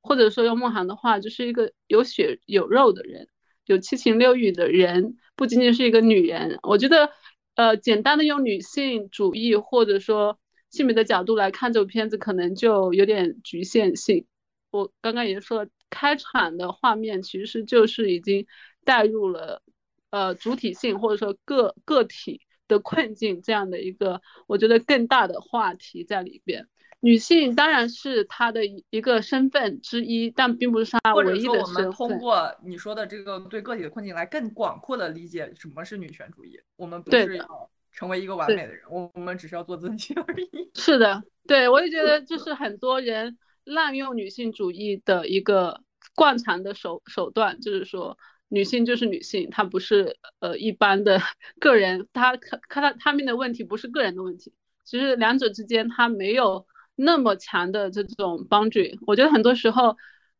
[0.00, 3.28] 或者说用梦涵的话，就是一个有血有肉的人。
[3.72, 7.10] 有七情六欲的人不仅仅是一个女人，我觉得，
[7.54, 10.38] 呃，简单的用女性主义或者说
[10.70, 14.26] 性别的角度来看这部片子，可能就有点局限性。
[14.72, 18.46] 我刚刚也说了，开场的画面其实就是已经
[18.84, 19.62] 带入了，
[20.10, 22.40] 呃，主体性或者说个个体
[22.70, 26.66] 的困境这样的一个，我觉得更大的话题在里边。
[27.02, 31.64] 女性当然是她的一个身份之一，但并不是她唯一的身份。
[31.64, 36.60] 或者说，我们通过你说的这个对个体的困境来更广阔的理解什么是女权主义。
[36.76, 40.70] 我们不是要成为一个完美的人，我我们只是要做自己而已。
[40.78, 45.80] 是的，对我也觉得就 是很多人滥用女性主义的一个
[46.14, 48.18] 惯常的手手段，就是说
[48.50, 51.18] 女性就是女性，她不是呃一般的
[51.58, 54.52] 个人，她可看她他们的问题不是个人的问题，
[54.84, 56.66] 其实两者之间她没有。
[57.02, 59.96] 那么强的这种 boundary，我觉得很多时候，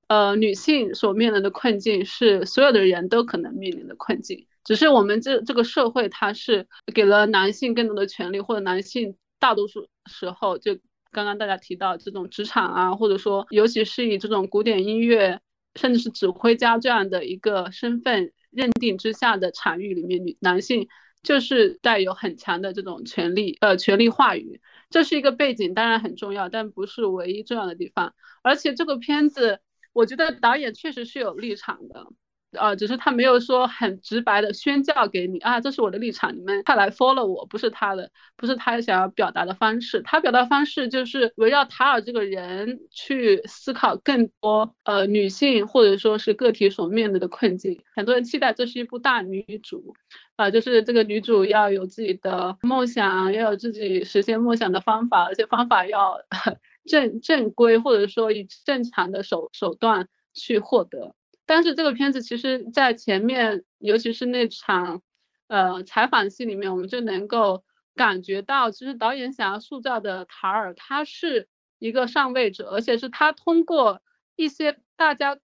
[0.09, 10.77] 呃，女性所面临的困境是所有的人都可能面临的困境，只是我们这这个社会它是给了男性更多的权利，或者男性大多数时候就
[11.11, 15.41] 刚刚大家提到这种职场啊，或者说尤其是以这种古典音乐
[15.75, 20.89] 甚至是指挥家这样的一个身份认定之下的场域里面，女男性
[21.23, 24.61] 就是带有很强的这种权利，呃，权力话语。
[24.91, 28.15] 这是一个背景，当然很重要，但不是唯一重要的地方。
[28.43, 29.61] 而且这个片子，
[29.93, 32.09] 我觉得导演确实是有立场的。
[32.53, 40.03] 呃，只是他没有说很直白的宣教给你啊，这是我的立场，你们快来 follow 我，不是他的，不是他想要表达的方式。
[40.03, 47.81] 他表达方式就是围绕塔尔这个人去思考更多呃女性或者说是个体所面临的困境。
[47.95, 49.95] 很多人期待这是一部大女主，
[50.35, 56.19] 啊，就是这个女主要有自己的梦想，要有自己实现梦想的方法，而且方法要
[56.85, 61.15] 正正规或者说以正常的手手段去获得。
[61.51, 65.03] 但是这个片子其实，在前面，尤其是那场，
[65.49, 67.65] 呃，采访戏里面，我们就能够
[67.97, 71.49] 感觉到，其实导演想要塑造的塔尔，他是
[71.81, 74.01] 一个上位者，而且是他通过
[74.37, 75.41] 一些大家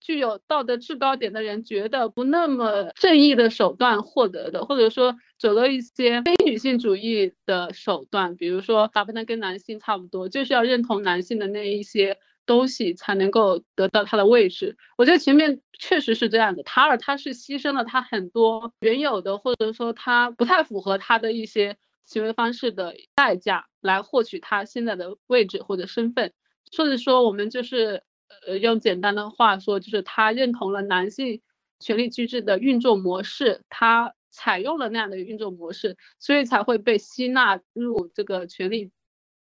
[0.00, 12.16] 具有道德制高点的人觉得不那么正义的手段获得的，或者说走了一些非女性主义的手段，比如说打扮的跟男性差不多，就是要认同男性的那一些。
[12.48, 16.62] 东西才能够得到他的位置，我觉得前面确实是这样的。
[16.62, 21.76] 塔尔他是牺牲了他很多原有的，或者说他不太符合他的一些
[22.06, 26.32] 行为方式的代价，来获取他现在的位置或者身份。
[26.74, 28.02] 或者说，我们就是
[28.46, 31.42] 呃用简单的话说，就是他认同了男性
[31.80, 38.90] 权力机制的运作模式，他采用了那样的运作模式，所以才会被吸纳入这个权力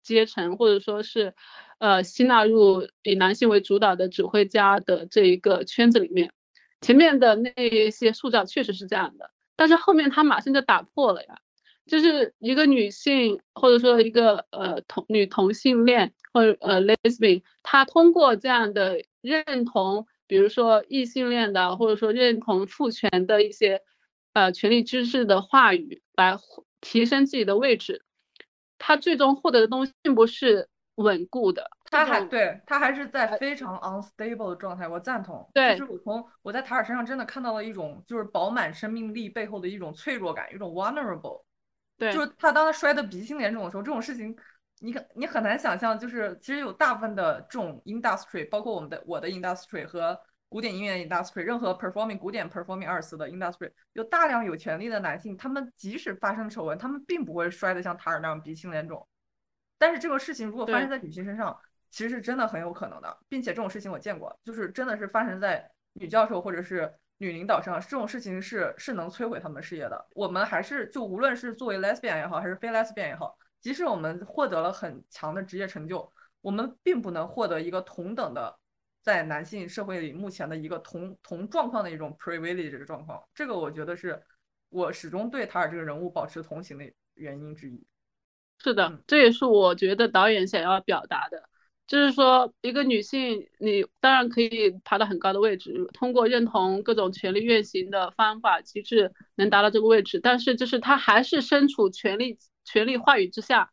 [0.02, 1.34] 阶层，或者说是。
[1.78, 6.32] 呃，吸纳入以男性为主导的指挥家的这一个圈子里面，
[6.80, 11.38] 前面的那一些塑造确实是这样的，但是后面他马上就打破了呀，
[11.86, 23.82] 就是一个女性或者说一个呃同女同性恋或者呃 lesbian，她通过这样的认同，比如说异性恋的或者说认同父权的一些
[24.32, 26.38] 呃权力知识的话语来
[26.80, 28.02] 提升自己的位置，
[28.78, 30.68] 她最终获得的东西并不是。
[30.96, 35.48] 稳固的，他还对他还是在非常 unstable 的状态，我赞同。
[35.54, 41.44] 对，就是我从我在塔尔身上真的看到了一种，就是饱满生命力背后的一种脆弱感，一种 vulnerable。
[41.98, 44.36] 对，就是他当他摔得鼻青脸肿的时候，这种事情，
[44.80, 50.18] 你可你很难想象，就是其实有大部分的这种 industry，包括我们的我的 industry 和
[50.48, 59.06] 古典音乐 industry，任何 performing 古典 performing arts 的 industry，有大量有权利的男性，他们即使发生丑闻，他们并不会摔得像塔尔那样鼻青脸肿。
[59.78, 61.58] 但是这个事情如果发生在女性身上，
[61.90, 70.06] 其实是真的很有可能的，并且这种事情我见过，就是真的是发生在女教授或者是女领导上，这种事情是是能摧毁他们事业的。
[70.14, 76.12] 我们还是就无论是作为 lesbian 也好，还是非 lesbian 也好，即使我们获得了很强的职业成就，
[76.42, 78.58] 我们并不能获得一个同等的
[79.02, 83.22] 在男性社会里目前的一个同同状况的一种 privilege 的状况。
[83.34, 84.22] 这个我觉得是
[84.68, 87.86] 我始终对塔尔这个人物保持同情的原因之一。
[88.62, 91.42] 是的，这也是我觉得导演想要表达的，
[91.86, 103.70] 就是说一个女性，你当然可以爬到很高的位置，通过认同各种权力运行的方法机制能达到这个位置，但是就是她还是身处权力权力话语之下，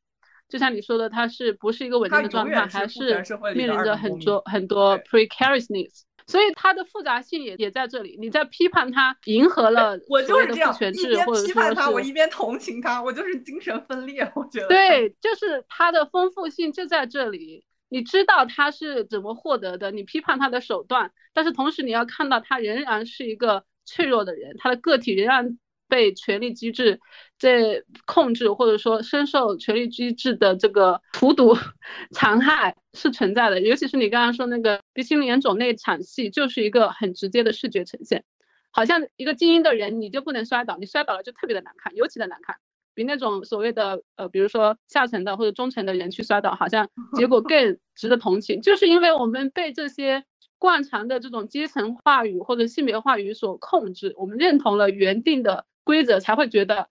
[0.47, 3.23] 就像你说的，她是不是一个稳定的状态，还是
[3.55, 4.41] 面临着很多。
[4.45, 6.03] 很多 precariousness。
[6.27, 8.17] 所以它的复杂性也也在这里。
[8.19, 14.31] 你在批判他迎合了我就是这样，一边批判他，我一边同情他，我就是精神分裂。
[14.35, 17.65] 我觉得对，就是它的丰富性就在这里。
[17.89, 25.57] 你知道他是怎么获得的，你批判他的手段，但是同时你要看到他仍然是一个脆弱的人，他的个体仍然。
[25.93, 26.99] 被权力机制
[27.37, 31.55] 在控制，或者说深受权力机制的这个荼毒
[32.09, 33.61] 残害是存在的。
[33.61, 38.23] 尤其是你刚刚说那个鼻青脸肿那场戏，就是一个很直接的视觉呈现，
[38.71, 42.55] 好像一个精英的人你就不能摔倒，你摔倒了就特别的难看，尤其的难看，
[42.95, 48.63] 比那种所谓的呃，比如说下层的或者中层的人去摔倒，好像结果更值得同情。
[48.63, 50.23] 就是因为我们被这些
[50.57, 55.65] 惯常的这种阶层话语或者性别话语所控制，我们认同了原定的。
[55.83, 56.89] 规则才会觉得，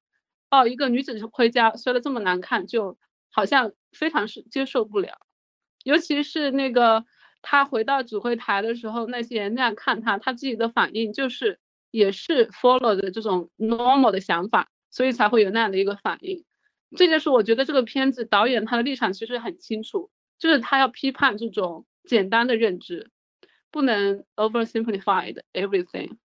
[0.51, 2.99] 哦，一个女子回家摔得这么难看，就
[3.31, 5.19] 好像非常是接受不了。
[5.85, 7.05] 尤其是那个
[7.41, 11.59] 她回到指挥台的时候，那些人那样看她，她自己的反应就是
[11.91, 16.45] 也是 follow 的这种 normal 的想法，所以才会有那样的一个反应。
[16.97, 23.11] 这就是我觉得这个片子导演他的立场其实很清楚，就是他要批判这种简单的认知，
[23.71, 26.19] 不能 oversimplified everything。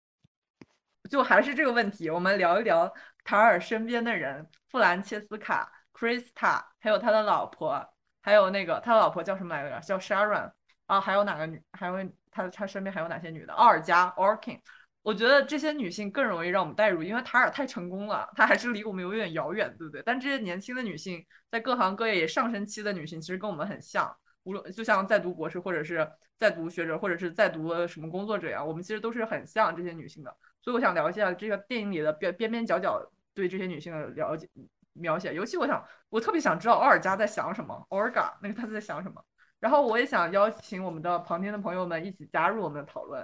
[1.11, 2.93] 就还是这个问题，我们聊一聊
[3.25, 7.87] 塔尔身边的人，弗兰切斯卡、Krista，还有他的老婆，
[8.23, 9.81] 还有那个他的老婆叫什么来着？
[9.81, 10.51] 叫 Sharon
[10.87, 11.63] 啊，还有哪个女？
[11.73, 13.53] 还有他他身边还有哪些女的？
[13.53, 14.59] 奥尔加 Orkin，
[15.03, 20.03] 我觉得这些女性更容易让我们代入，因为塔尔太成功了，她还是离我们有点遥远，对不对？
[20.05, 30.35] 但这些年轻的女性，在各行各业也上升期的女性，其实跟我们很像，无论就像在读博士，或者是在读学者，或者是在读什么工作者一样，我们其实都是很像这些女性的。
[30.65, 32.99] 所以我想聊一下这个电影里的边边边角角
[33.35, 34.49] 对这些女性的了解
[34.95, 39.23] 描写，尤其我想我特别想知道奥尔加在想什么，Olga 那个他在想什么。
[39.61, 43.23] 然后我也想邀请我们的旁听的朋友们一起加入我们的讨论。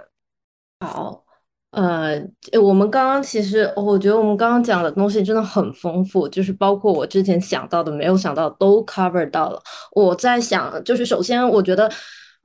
[0.81, 1.23] 好，
[1.71, 2.21] 呃，
[2.61, 9.59] 我们刚刚其实我觉得我们刚刚讲的东西真的很丰富，就是包括我之前想到的、没有想到都 cover 到了。
[9.93, 11.91] 我在想，就是首先我觉得。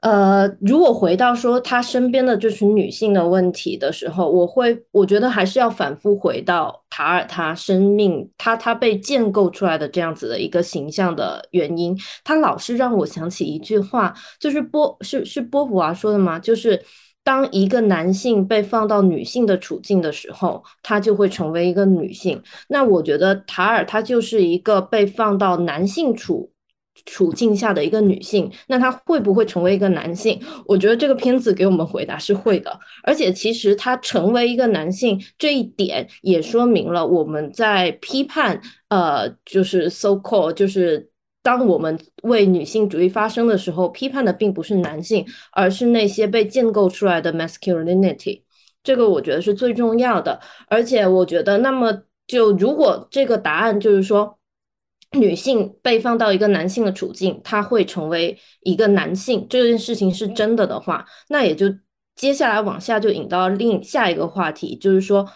[0.02, 11.98] 呃，如果回到说他身边的这群女性的问题的时候，我会我觉得还是要反复回到塔尔他生命他他被建构出来的这样子的一个形象的原因。
[12.22, 16.38] 他老是让我想起一句话，就是波是是波普娃说的吗？
[16.38, 16.80] 就是
[17.24, 22.40] 当一个男性被放到女性的处境的时候，他就会成为一个女性。
[22.68, 26.52] 那我觉得塔尔他就是一个被放到男性处。
[27.04, 30.40] 处境下的一个女性，那她会不会成为一个男性？
[30.66, 41.10] 我觉得这个片子给我们回答是会的，而且其实她成为一个男性这一点也说明了我们在批判，呃，就是 so called，就是
[41.42, 48.42] 当我们为女性主义发声的时候，批判的并不是男性，而是那些被建构出来的 masculinity。
[48.82, 54.38] 这个我觉得是最重要的，而且我觉得，那么就如果这个答案就是说。
[55.12, 61.66] 女性被放到一个男性的处境，她会成为一个男性，这件事情是真的的话，那也就
[62.16, 65.26] 接下来往下就引到另下一个话题，就是说，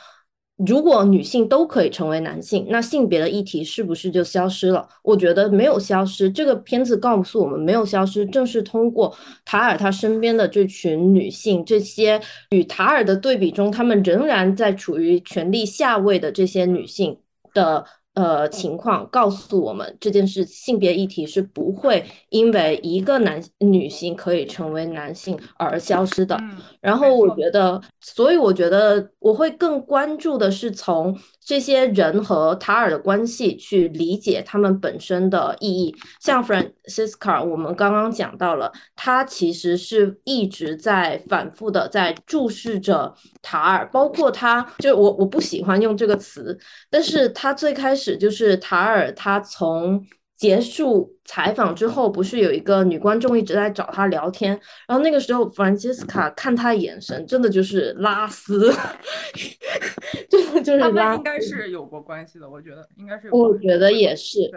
[0.67, 4.87] 如果女性都可以成为男性，那性别的议题是不是就消失了？
[5.03, 6.29] 我觉得没有消失。
[6.29, 17.17] 这个片子告诉我们没有消失，正是通过塔尔他身边的这群女性，这些与塔尔的对比中，她们仍然在处于权力下位的这些女性
[17.55, 17.87] 的。
[18.21, 26.39] 呃，情况告诉我们，这件事性别议题是不会因为一个男女性可以成为男性而消失的。
[26.83, 35.95] 然后我觉得，所以我觉得我会更关注的是从这些人和塔尔的关系去理解他们本身的意义。
[36.21, 46.59] 像 Francisca，我们刚刚讲到了，他其实是一直在反复的在注视着塔尔，包括他，就我我不喜欢用这个词，
[46.91, 48.11] 但是他最开始。
[48.21, 50.05] 就是塔尔，他从
[50.41, 58.73] 结束采访之后，不是有一个女观众一直在找他聊天，然后那个时候 Francesca 看他眼神，真的就是拉丝，
[60.31, 64.51] 真的就是他拉们应该是有过关系的，我觉得应该是有我觉得也是，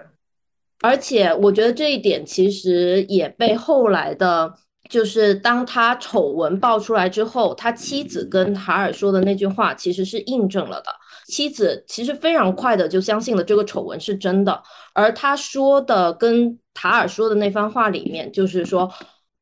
[0.79, 4.53] 而且我觉得这一点其实也被后来的，
[4.89, 11.02] 就是当他丑闻爆出来之后，他妻子跟海尔说的那句话其实是印证了的。
[11.27, 14.61] 妻子其实非常快的就相信了这个丑闻是真的，
[14.93, 18.91] 而他说的跟塔尔说的那番话里面，就是说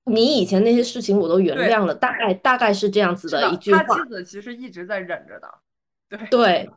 [0.06, 4.10] 你以前那些事情我都原谅了，大概大概是这样子的一句话他妻。
[4.10, 5.48] 子其实一直在忍着的，
[6.10, 6.70] 对对，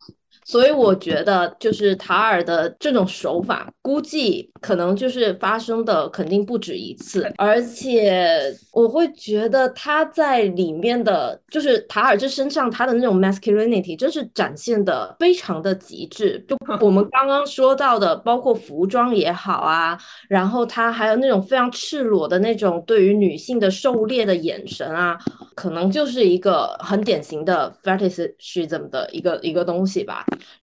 [0.44, 16.44] 所以我觉得就是塔尔的这种手法，估计可能就是发生的肯定不止一次，而且我会觉得他在里面的，就是塔尔这身上他的那种 masculinity，真是展现的非常的极致。
[16.46, 19.98] 就我们刚刚说到的，包括服装也好啊，
[20.28, 25.18] 然后他还有那种非常赤裸的那种对于女性的狩猎的眼神啊，
[25.54, 30.24] 可能就是一个很典型的 fetishism 的一个一个东西吧。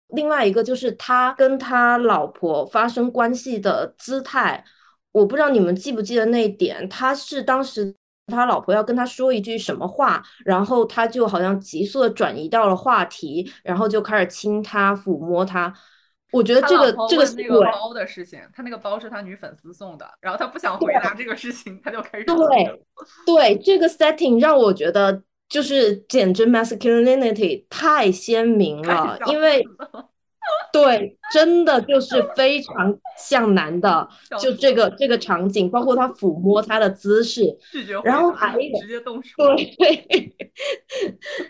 [0.09, 4.64] 另外一个就是他跟他老婆发生关系的姿态，
[5.12, 7.94] 我不知道你们记不记得那一点，他是当时
[8.26, 15.72] 他老婆要跟他说一句什么话，然后他就好像急速的转移到了话题，然后就开始亲他、抚摸他。
[16.30, 22.80] 我觉得这个这个那个包的事情，他那个包是他女粉丝送的，然后他不想回答这个事情，他就开始对
[23.26, 25.22] 对，这个 setting 让我觉得
[25.52, 29.62] 就是简直 masculinity 太鲜明太了，因为
[30.72, 34.08] 对，真的就是非常像男的，
[34.40, 37.42] 就这个这个场景，包括他抚摸他的姿势，
[38.02, 39.34] 然后还有直接动手，
[39.78, 40.34] 对，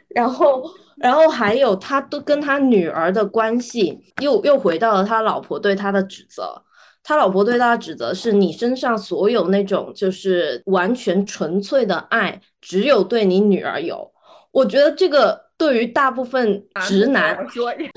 [0.09, 0.65] 然后，
[0.97, 6.65] 然后还有他都跟他女儿的关系，又又回到了他老婆对他的指责。
[7.03, 14.13] 他老婆对他的指责是你身上所有那种就是完全纯粹的爱，只有对你女儿有。
[14.53, 17.39] 我觉得这个对于大部分直男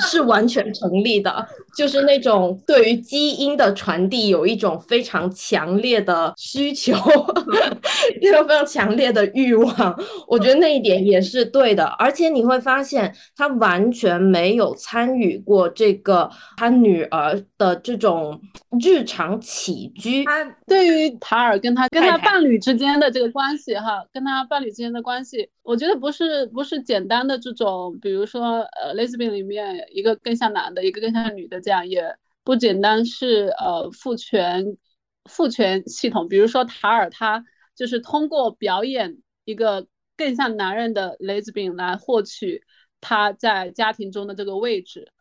[0.07, 6.93] 是完全成立的，就是那种对于基因的传递有一种非常强烈的需求，
[8.21, 9.99] 一种非常强烈的欲望。
[10.27, 18.39] 我觉得那一点也是对的，而且你会发现他完全没有参与过这个他女儿的这种
[18.79, 20.23] 日常起居。
[20.25, 34.77] 他对于塔尔跟他跟他伴侣之间的这个关系哈，跟他伴侣之间的关系，我觉得不是不是简单的这种，比如说呃，lesbian 里面一个更像男的，一个更像女的，这样也不简单是呃父权
[35.23, 37.43] 父权系统，比如说塔尔他
[37.75, 42.63] 就是通过表演一个更像男人的 lesbian 来获取
[43.01, 45.11] 他在家庭中的这个位置。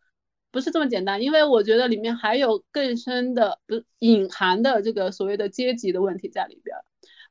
[0.51, 6.85] 不是这么简单，因为我觉得里面还有更深的、不隐含的这个所谓的阶级的问题在里边儿。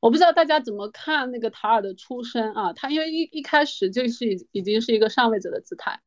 [0.05, 2.73] 我不知道大家怎么看那个塔尔的出身啊？
[2.73, 5.99] 他因为一一开始就是已已经是一个上位者的姿态，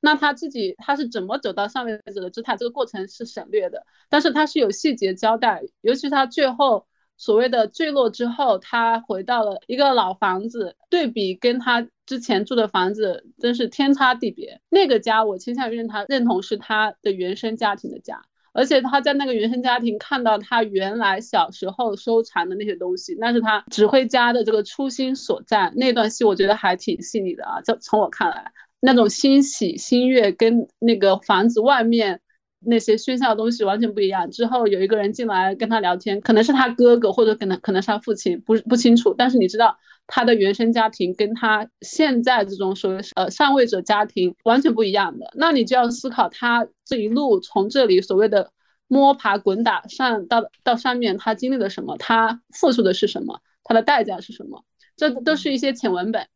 [0.00, 2.56] 那他自己他是怎么走到上位者的姿态？
[2.56, 6.86] 这个过程是省略的，但是他是有细节交代，尤其他最后
[7.18, 14.62] 所谓的坠落之后，他回到了一个老房子，对比跟他之前住的房子真是天差地别。
[14.70, 18.22] 那个家，我倾向于认他认同是他的原生家庭的家，
[18.52, 25.72] 而且他在那个原生家庭看到他原来小时候收藏的那些东西，那是他指挥家的这个初心所在。
[25.76, 32.20] 那段戏我觉得还挺细腻的啊，就从我看来，那种欣喜欣悦跟那个房子外面。
[32.64, 34.30] 那些喧嚣的东西完全不一样。
[34.30, 39.12] 之后有一个人进来跟他聊天，可能是他哥哥，或者可能可能是他父亲，不不清楚。
[39.18, 39.76] 但是你知道
[40.06, 48.52] 他的原生家庭跟他现在这种所谓呃上位者家庭完全不一样的，那你就要思考他这一路从这里所谓的
[48.88, 54.64] 摸爬滚打上到到上面，他经历了什么，他付出的是什么，他的代价是什么，
[54.96, 56.26] 这都是一些浅文本。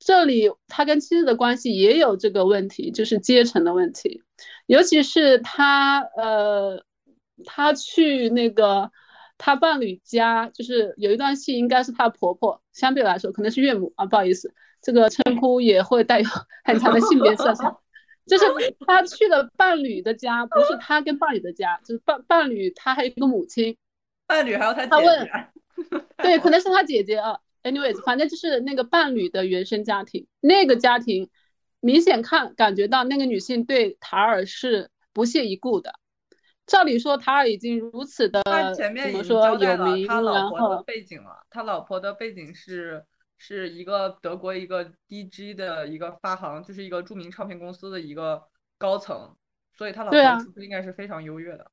[0.00, 4.22] 这里他跟妻子的关系也有这个问题，就是阶层的问题，
[4.66, 6.84] 尤其是他呃，
[7.44, 8.90] 他去那个
[9.38, 16.28] 他伴侣家，就是有一段戏，应该是他婆婆，相对来说可能是岳母啊，不好意思，这个称呼也会带有
[16.64, 17.74] 很强的性别色彩。
[18.26, 18.44] 就是
[18.86, 23.76] 他去了伴侣的家，不是他跟伴侣的家，就是伴伴侣他还有一个母亲，
[24.26, 25.28] 伴侣还有他他问
[26.16, 27.38] 对，可能是他姐姐啊。
[27.64, 31.28] anyways，反正就是那个伴侣的原生家庭，那个家庭
[31.80, 35.92] 明显看感觉到那个女性对塔尔是不屑一顾的。
[36.66, 41.44] 照理说，塔尔已经如此的他前面已经交代了，他老婆的背景了。
[41.50, 43.04] 他老婆的背景是
[43.36, 48.42] 是一个德国一个 DG 的一个发行，就是一个著名唱片公司的一个
[48.78, 49.36] 高层，
[49.76, 51.70] 所以他老婆的出身应该是非常优越的。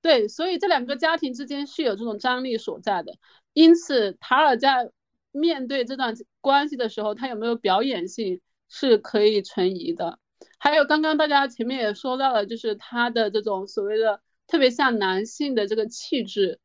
[0.00, 3.12] 对，所以这两个家庭之间是有这种张力所在的。
[3.52, 4.90] 因此，塔尔在
[5.30, 10.18] 面对这段关系的时候，他有没有表演性是可以存疑的。
[10.58, 16.58] 还有刚刚大家前面也说到了，就是他的这种所谓的特别像男性的这个气质，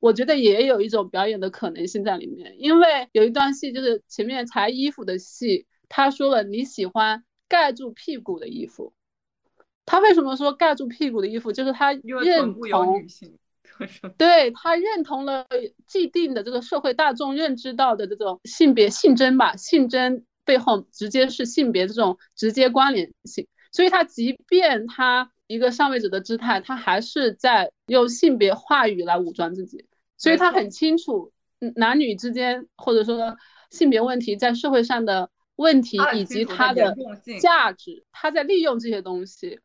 [0.00, 2.56] 我觉得也有一种表演的可能性在里面。
[2.58, 8.92] 因为有一段戏就是前面裁衣服的戏，他说了你喜欢盖住屁股的衣服。
[9.86, 11.50] 他为什么说盖住屁股的衣服？
[11.50, 13.02] 就是他认同，
[14.18, 15.46] 对他认同了
[15.86, 23.46] 既定的这个社会大众认知到的这种性别性征吧，性征背后直接是性别这种直接关联性。
[23.70, 29.84] 所以他即便他一个上位者的姿态，他还是在用性别话语来武装自己。
[30.16, 31.32] 所以他很清楚
[31.76, 33.36] 男女之间或者说
[33.70, 36.96] 性别问题在社会上的问题以及它的
[37.40, 39.60] 价值，他在利用这些东西。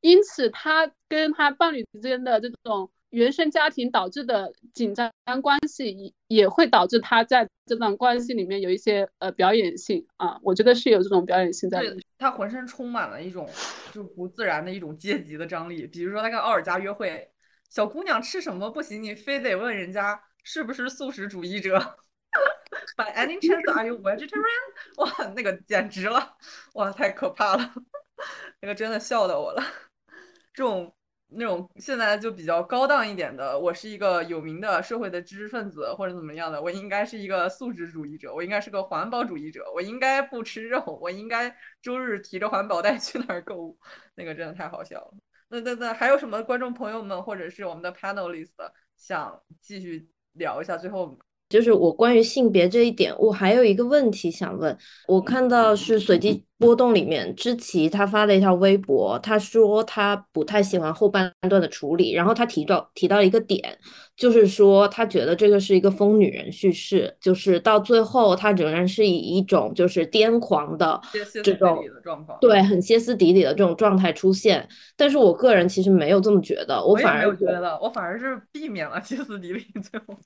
[0.00, 5.12] 因此，他跟他伴侣之间的这种原生家庭导致的紧张
[5.42, 12.02] 关系，也也会导致他在这段关系里面有一些呃表演性啊，我觉得是有这种表演性在里面。
[12.18, 13.48] 他浑身充满了一种
[13.92, 17.30] 就不自然的一种阶级的张力，比如说他跟奥尔加约会，
[17.68, 21.96] 小姑娘吃什么不行，你非得问人家是不是素食主义者。
[22.96, 24.62] By any chance are you vegetarian？
[24.96, 26.36] 哇，那个简直了，
[26.72, 27.74] 哇，太可怕了，
[28.62, 29.62] 那个真的笑到我了。
[30.54, 30.94] 这种
[31.34, 43.78] 那种现在就比较高档一点的，我是一个有名的社会的知识分子或者怎么样的，我应该是一个素质主义者，我应该是个环保主义者，我应该不吃肉，我应该周日提着环保袋去那儿购物，
[44.14, 45.14] 那个真的太好笑了。
[45.48, 48.52] 那那那还有什么观众朋友们或者是我们的 panelist
[48.96, 50.76] 想继续聊一下？
[50.76, 51.18] 最后。
[51.52, 54.74] 就是我关于性别这一点，我还有一个问题想问。
[55.06, 63.78] 我看到是随机波动里面，知棋他发了一条微博，他说他不太喜欢后半段的处理，然后他提到提到一个点，
[64.16, 70.98] 就是说他觉得这个是一个疯女人叙事，就是到最后他仍然是以一种就是癫狂的
[71.44, 71.84] 这种
[72.40, 74.66] 对很歇斯底里的这种状态出现。
[74.96, 80.16] 但是我个人其实没有这么觉得，我反而觉得我反而是避免了歇斯底里最后。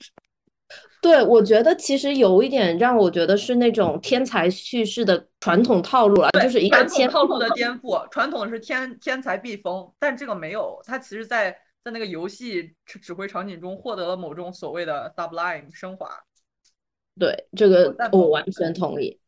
[1.00, 8.08] 对，我觉得其实有一点让我觉得是那种天才叙事的传统套路了，就是一个传统套路的颠覆。
[8.08, 11.52] 传统是天天才必疯，但这个没有，他其实在
[11.84, 16.10] 在那个游戏指挥场景中获得了某种所谓的 sublime 升华。
[17.16, 19.20] 对，这个我完全同意。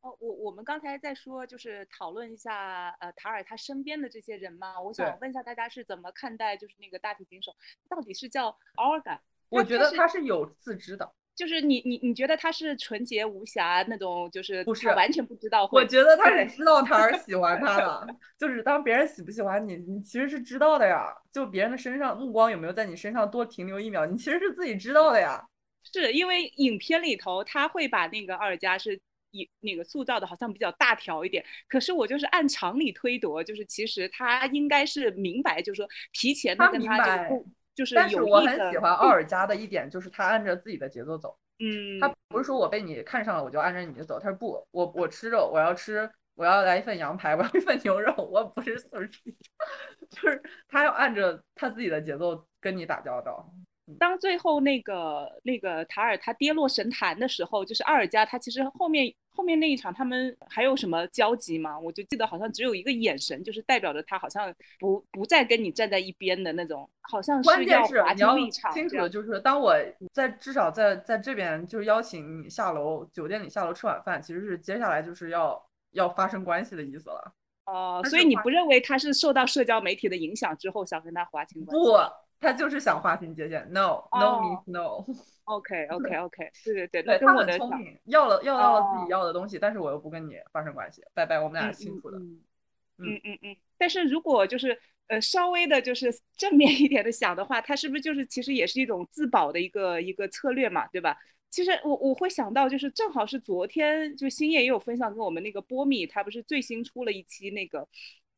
[0.00, 7.52] 哦，我我们刚才在说，就是讨论一下呃塔尔他身边的这些人嘛，我想问一下大家是怎么看待，就是那个大提琴手
[7.88, 9.18] 到底是叫 Olga？
[9.50, 15.68] 我觉得他是有自知的，就是你你你觉得他是纯洁无瑕那种，就是不是完全不知道。
[15.72, 18.06] 我觉得他是知道他而喜欢他的，
[18.36, 21.14] 就是当别人喜不喜欢你，你其实是知道的呀。
[21.32, 25.46] 就别人的身上目光有没有在你身上多停留一秒，你其实是自己知道的呀。
[25.84, 29.00] 是因为影片里头他会把那个二加是
[29.30, 37.46] 以那个塑造的好像比较大条一点，可是我就是按常理推夺，就是其实他应该是明白，就是说提前的跟他就。
[37.78, 49.32] 就是，但是我很喜欢奥尔加的一点就是他按着自己的节奏走，嗯，他不是说我被你看上了我就按着你的走，他说不，我我吃肉，我要吃，我要来一份羊排，我要一份牛肉，我不是素食，
[50.10, 53.48] 就是他要按着他自己的节奏跟你打交道。
[53.96, 61.78] 当最后那个那个塔尔他跌落神坛的时候，就是阿尔加他其实后面后面那一场他们还有什么交集吗？
[61.78, 68.72] 我就记得好像只有一个眼神，就是代表着他好像不不再跟你站在一边的那种，好像是要划清立场。
[68.72, 69.76] 清楚的就是当我
[70.12, 77.32] 在至少在在这边就是邀请你下楼酒店里下楼吃晚饭，其实是接下来就是要要发生关系的意思了。
[77.66, 81.84] 哦，所以你不认为他是受到社交媒体的影响之后想跟他划清关系？
[81.84, 81.96] 不。
[82.40, 85.04] 他就是想划清界限，no，no means no。
[85.48, 92.18] OK，OK，OK， 对对对，对他很聪明，要了要到了自己要的东西，但是我又不跟你发生关系，拜拜，我们俩是清楚的。
[92.18, 93.56] 嗯嗯嗯。
[93.78, 101.16] 但是如果就是呃稍微的就是 正面一点的想的话，他是不是就是其实也是一种自保的一个一个策略嘛，对吧？
[101.50, 107.88] 其实我我会想到就是正好是昨天就星夜也有分享跟我们那个波米，他不是最新出了一期那个。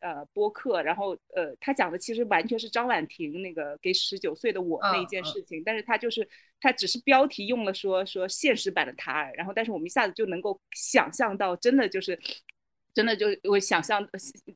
[0.00, 6.26] 呃，播客，然后呃，他讲的其实完全是张婉婷那个给十九岁的我那一件事情，但是他就是
[6.60, 12.18] 他只是标题用了说说现实版的塔尔，然后但是我们一下子就能够想象到，真的就是
[12.94, 14.06] 真的就我想象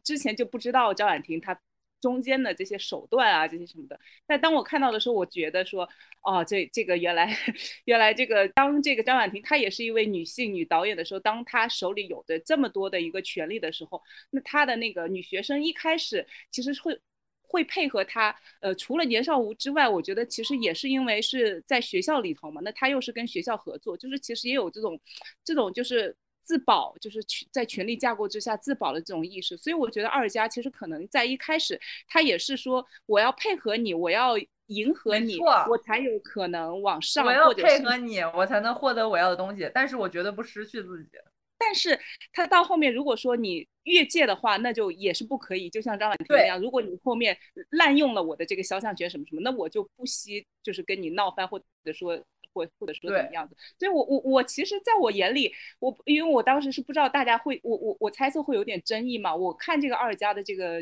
[0.02, 1.58] 之前就不知道张婉婷她。
[2.04, 5.88] 中间的这些手段啊，这些什么的，但当我看到的时候，我觉得说，
[6.20, 7.34] 哦，这这个原来
[7.86, 17.00] 原来这个当这个张婉婷她也是一位女性女导演的时候，当她手里有着这么多的一个权利的时候，那她的那个女学生一开始其实会。
[17.46, 24.98] 会配合他，呃，除了年少无之外，我觉得其实也是因为是在学校里头嘛，那他又是跟学校合作，就是其实也有这种，
[25.44, 29.56] 这种就是自保，就是在权力架构之下自保的这种意识。
[29.56, 34.34] 所以我觉得二家其实可能在一开始，他也是说我要配合你，我要
[34.66, 35.38] 迎合你，
[35.68, 37.24] 我才有可能往上。
[37.24, 41.10] 我要配合你，我才能获得我要的东西，但是我绝对不失去自己。
[41.56, 41.98] 但是
[42.32, 45.70] 他到后面，如果说你越界的话，那就也是不可以。
[45.70, 47.34] 就像张婉婷那样，如果你后面
[47.70, 52.20] 滥用了我的这个肖像权什么什么，那我就不惜就是跟你闹翻，或者说
[52.54, 53.54] 或或者说怎么样子。
[53.78, 59.34] 所以我我我其实在我眼里，我因为我当时是不知道大家会，我我我猜测会有点争议嘛。
[59.34, 60.76] 我看这个二家的这个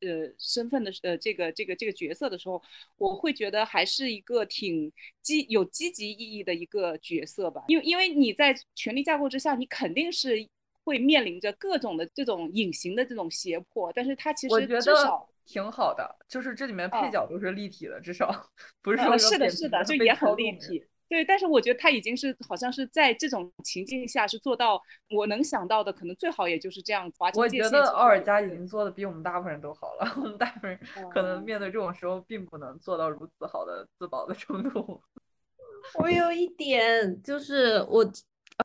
[0.00, 2.62] 呃身份的呃这个这个这个角色的时候，
[2.98, 4.92] 我会觉得还是一个挺
[5.22, 7.64] 积有积极意义的一个角色吧。
[7.68, 10.46] 因为因为你在权力架构之下，你肯定是
[10.84, 13.90] 会面临着各种的这种隐形的这种胁迫。
[13.94, 18.50] 但是他其实至少挺好的，就是这里面配角都是立体的，至少
[18.82, 20.84] 不是说是的是的，就也很立体。
[21.14, 24.82] 对，但是我觉得他已经是好像是在这种情境下是做到
[25.14, 27.08] 我能想到的，可能最好也就是这样。
[27.36, 30.80] 我觉得奥尔加已经做的比我们大部分人都好了， 我们大部分人
[31.12, 35.00] 可能面对这种时候并不能做到如此好的自保的程度。
[36.02, 38.04] 我有一点就是我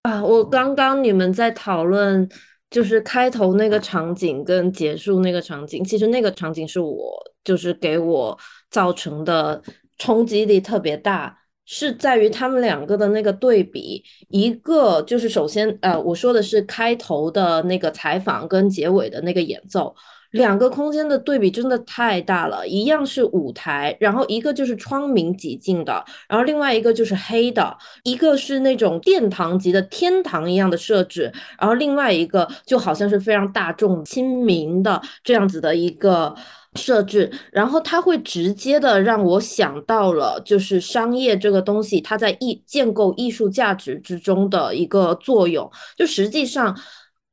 [0.01, 2.27] 啊，我刚刚你们在讨论
[2.71, 8.35] 就是开头那个场景跟结束那个场景，其实那个场景是我就是给我
[8.71, 9.61] 造成的
[9.99, 11.38] 冲击力特别大。
[11.71, 19.95] 是在于他们两个的那个对比，一个就是首先，呃，我说的是开头的那个采访跟结尾的那个演奏，
[20.31, 22.67] 两个空间的对比真的太大了。
[22.67, 36.35] 一样是舞台，然后一个就是窗明几净的，然后另外一个就是黑的，一个是那种殿堂级的天堂一样的设置，然后另外一个就好像是非常大众亲民的这样子的一个。
[36.75, 45.69] 设置，然后它会直接的让我想到了，就是商业这个东西，它在艺建构艺术价值之中的一个作用。
[45.97, 46.77] 就实际上，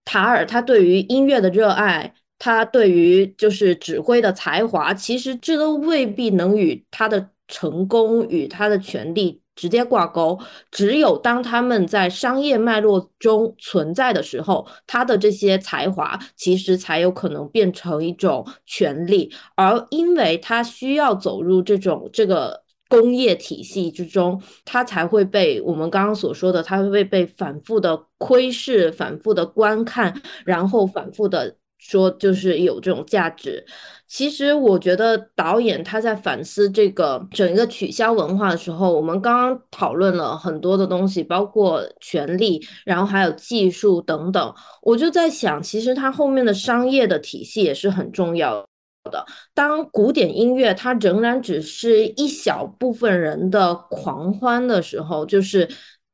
[0.04, 9.42] 塔尔他对于音乐的热爱，他对于就是指挥的才华，其实这都未必能与他的成功与他的权利。
[9.56, 10.38] 直接挂钩，
[10.70, 30.14] 只有当他们在商业脉络中存在的时候，他的这些才华其实才有可能变成一种权利，而因为他需要走入这种这个工业体系之中，他才会被我们刚刚所说的，他会被反复的窥视、反复的观看，
[30.44, 33.66] 然后反复的说，就是有这种价值。
[34.08, 44.54] 其实我觉得导演他在反思这个整个取消文化的时候，我们刚刚讨论了很多的东西，包括权力，然后还有技术等等。
[44.82, 48.64] 我就在想，其实它后面的商业的体系也是很重要
[49.10, 49.24] 的。
[49.54, 55.68] 当古典音乐它仍然只是一小部分人的狂欢的时候，就是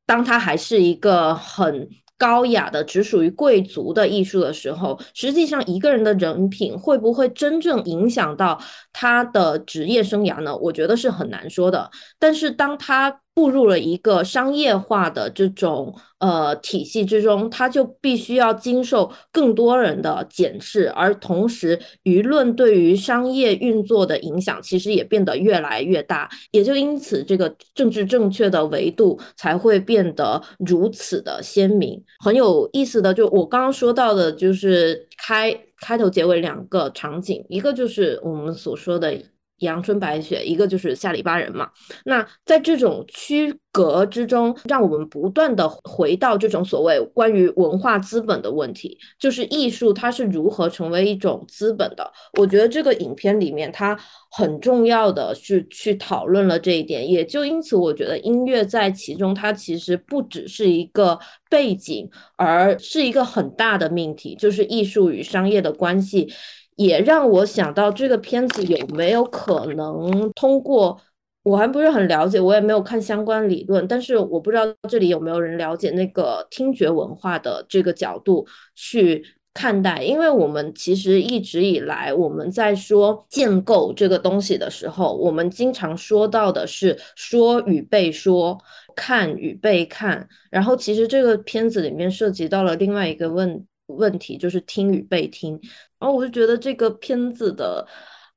[0.06, 1.88] 当它还是一个很。
[2.22, 8.56] 高雅的只属于贵族的艺术的时候，实际上一个人的人品会不会真正影响到
[8.92, 10.56] 他的职业生涯呢？
[10.56, 11.90] 我觉得是很难说的。
[12.20, 32.02] 但是当他步入了一个商业化的这种呃体系之中，他就必须要经受更多人的检视，而同时舆论对于商业运作的影响其实也变得越来越大，也就因此这个政治正确的维度才会变得如此的鲜明。
[32.22, 39.16] 很有意思的，就我刚刚说到的，就是开开头结尾两个场景，一个就是我们所说的。
[39.62, 41.70] 阳春白雪，一个就是下里巴人嘛。
[42.04, 52.12] 那在这种区隔之中，让我们不断的回到这种所谓关于文化资本的问题，就是艺术它是如何成为一种资本的。
[52.38, 53.98] 我觉得这个影片里面它
[54.30, 61.18] 很重要的是去讨论了这一点，也就因此，我觉得音乐在其中它其实不只是一个
[61.48, 66.30] 背景，而是一个很大的命题，就是艺术与商业的关系。
[66.76, 71.00] 也让我想到这个片子有没有可能通过，
[71.42, 79.24] 我还不是很了解，我也没有看相关理论，但是我不知道这里有没有人了解那个听觉文化的这个角度去
[79.54, 88.58] 看待，因为我们其实一直以来我们在说建构这个东西的时候，我们经常说到的是说与被说，
[88.96, 95.58] 看与被看，然后其实这个片子里面涉及到了另外一个问问题，就是听与被听。
[95.98, 97.86] 然后我就觉得这个片子的，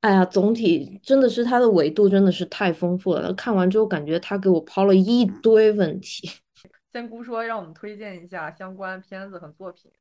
[0.01, 3.33] 哎呀，总体真的是它的维度真的是太丰富了。
[3.33, 6.29] 看完之后感觉他给我抛了一堆问题。
[6.93, 9.91] 仙姑说让我们推荐一下相关片子和作品。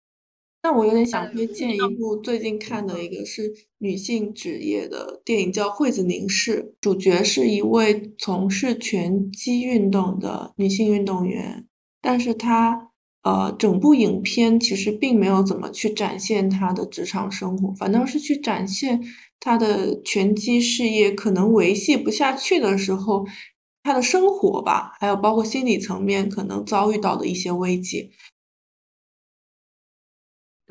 [0.62, 11.66] 那我有点想推荐一部最近看的一个是女性职业的电影，叫《惠子凝视》，主角是一位从事拳击运动的女性运动员，
[12.00, 12.92] 但是她
[13.24, 19.02] 呃，整部影片其实并没有怎么去展现他的职场生活，反倒是去展现
[19.40, 23.26] 他的拳击事业可能维系不下去的时候，
[23.82, 28.10] 他的生活吧，还有包括心理层面可能遭遇到的一些危机。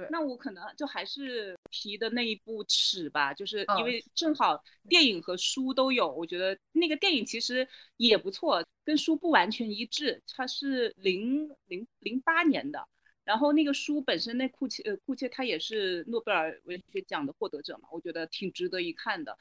[0.04, 7.68] 对，那我可能就还是提的那一部尺吧，就是因为正好电影和书都有，我觉得那个电影其实
[7.98, 12.88] 也不错，跟书不完全一致，它是零零零八年的，
[13.24, 19.38] 然后那个书本身那库切呃库切他也是诺贝尔文学奖的获得者嘛，我觉得挺值得一看的。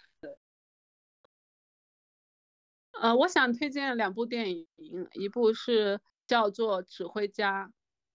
[3.00, 4.66] 呃，我想推荐两部电影，
[5.14, 7.66] 一部是叫做《指挥家》，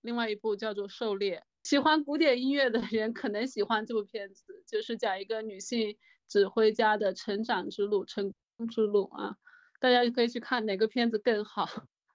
[0.02, 1.40] 另外一部叫做《狩猎》。
[1.68, 9.35] 喜欢古典音乐的人可能喜欢这部片子，就是讲一个女性指挥家的成长之路、成功之路啊。
[9.81, 11.68] 大家可以去看哪个片子更好。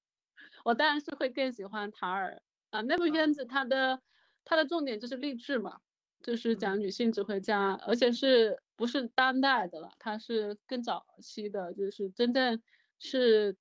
[0.64, 4.00] 我当然是会更喜欢塔尔啊，那部片子它的
[4.42, 5.80] 它的重点就是励志嘛，
[6.22, 9.90] 就是讲女性指挥家，而且是不是当代的了？
[9.98, 12.62] 它是更早期的，就是真正
[12.98, 13.54] 是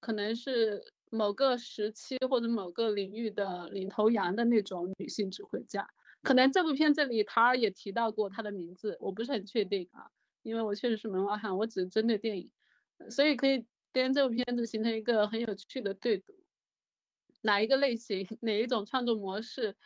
[0.00, 0.94] 可能是。
[1.16, 5.88] 某个时期或者某个领域的领头羊的那种女性指挥家，
[6.22, 10.10] 可能这部片子里塔尔也提到过她的名字，我不是很确定啊，
[10.42, 12.50] 因为我确实是门外汉，我只针对电影，
[13.10, 16.34] 所以可以跟这部片子形成一个很有趣的对赌。
[17.42, 19.76] 哪一个类型，哪一种创作模式，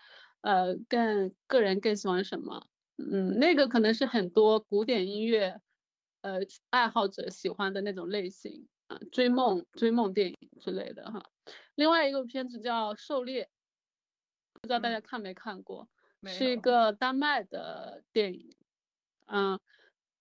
[0.40, 2.66] 呃，更个人更喜欢什么？
[2.96, 5.60] 嗯，那个可能是很多古典音乐，
[6.22, 6.40] 呃，
[6.70, 8.68] 爱好者喜欢的那种类型。
[9.12, 11.22] 追梦追梦电影之类的哈，
[11.74, 13.44] 另外一个片子叫《狩猎》，
[14.60, 15.88] 不知道大家看没看过，
[16.26, 18.54] 是一个丹麦的电影。
[19.26, 19.58] 嗯，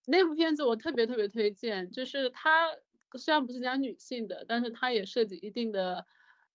[0.06, 2.70] 那部片子我特别特别推荐，就是它
[3.18, 6.06] 虽然不是讲女性的，但是它也涉及一定的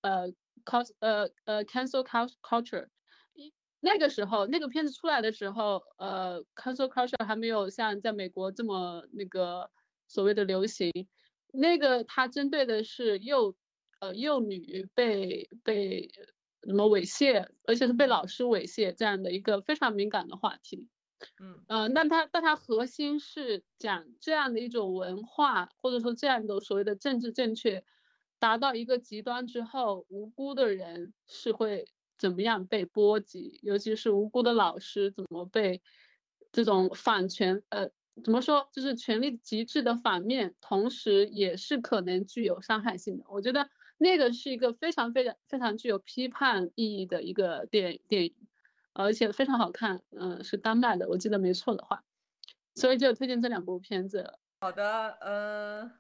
[0.02, 0.32] 呃
[0.64, 2.04] cos 呃呃 cancel
[2.42, 2.88] culture。
[3.82, 9.70] 那个时候那个片子出来的时候，呃 cancel culture 还没有像在美国这么那个
[10.08, 10.92] 所谓的流行。
[11.56, 13.56] 那个他针对的是幼，
[14.00, 16.10] 呃幼女被被
[16.64, 20.88] 什么猥亵，而且是被老师猥亵这样的一个非常敏感的话题。
[21.40, 27.84] 嗯呃，那他但他核心是讲这样的一种文化，或者说这样的所谓的政治正确，
[28.38, 31.88] 达到一个极端之后，无辜的人是会
[32.18, 35.82] 怎么样被波及，尤其是无辜的老师怎么被
[36.52, 37.90] 这种反权呃。
[38.24, 38.68] 怎么说？
[38.72, 43.26] 就是权力极致的反面，同时也是可能具有伤害性的。
[43.28, 48.34] 我觉得那个是一个非常非常非常具有批判意义的一个电电影，
[48.94, 50.02] 而且非常好看。
[50.12, 52.04] 嗯，是丹麦的，我记得没错的话，
[52.74, 54.34] 所以就推荐这两部片子。
[54.62, 55.92] 好的，嗯，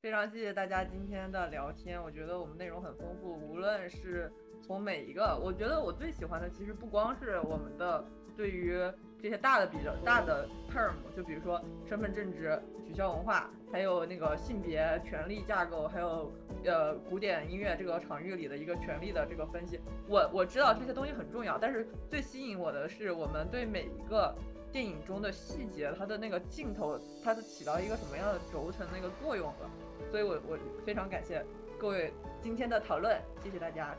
[0.00, 2.02] 非常谢谢大家今天的聊天。
[2.02, 8.04] 我觉得我们内容很丰富，无论是从每一个，我觉得我最喜欢的其实不光是我们的
[8.36, 8.80] 对于。
[9.22, 16.28] 这些大的比较大的 term，就比如说身份政治、取消文化，还有那个性别、权力架构，还有
[16.64, 19.78] 呃古典音乐这个场域里的一个权力的这个分析。
[20.08, 24.34] 我我知道这些东西很重要，但是最吸引我的是我们对每一个
[24.72, 29.70] 电影中的细节，它的那个镜头，它是起到一个什么样的轴承那个作用的。
[30.10, 31.46] 所以我我非常感谢
[31.78, 33.96] 各位今天的讨论，谢谢大家。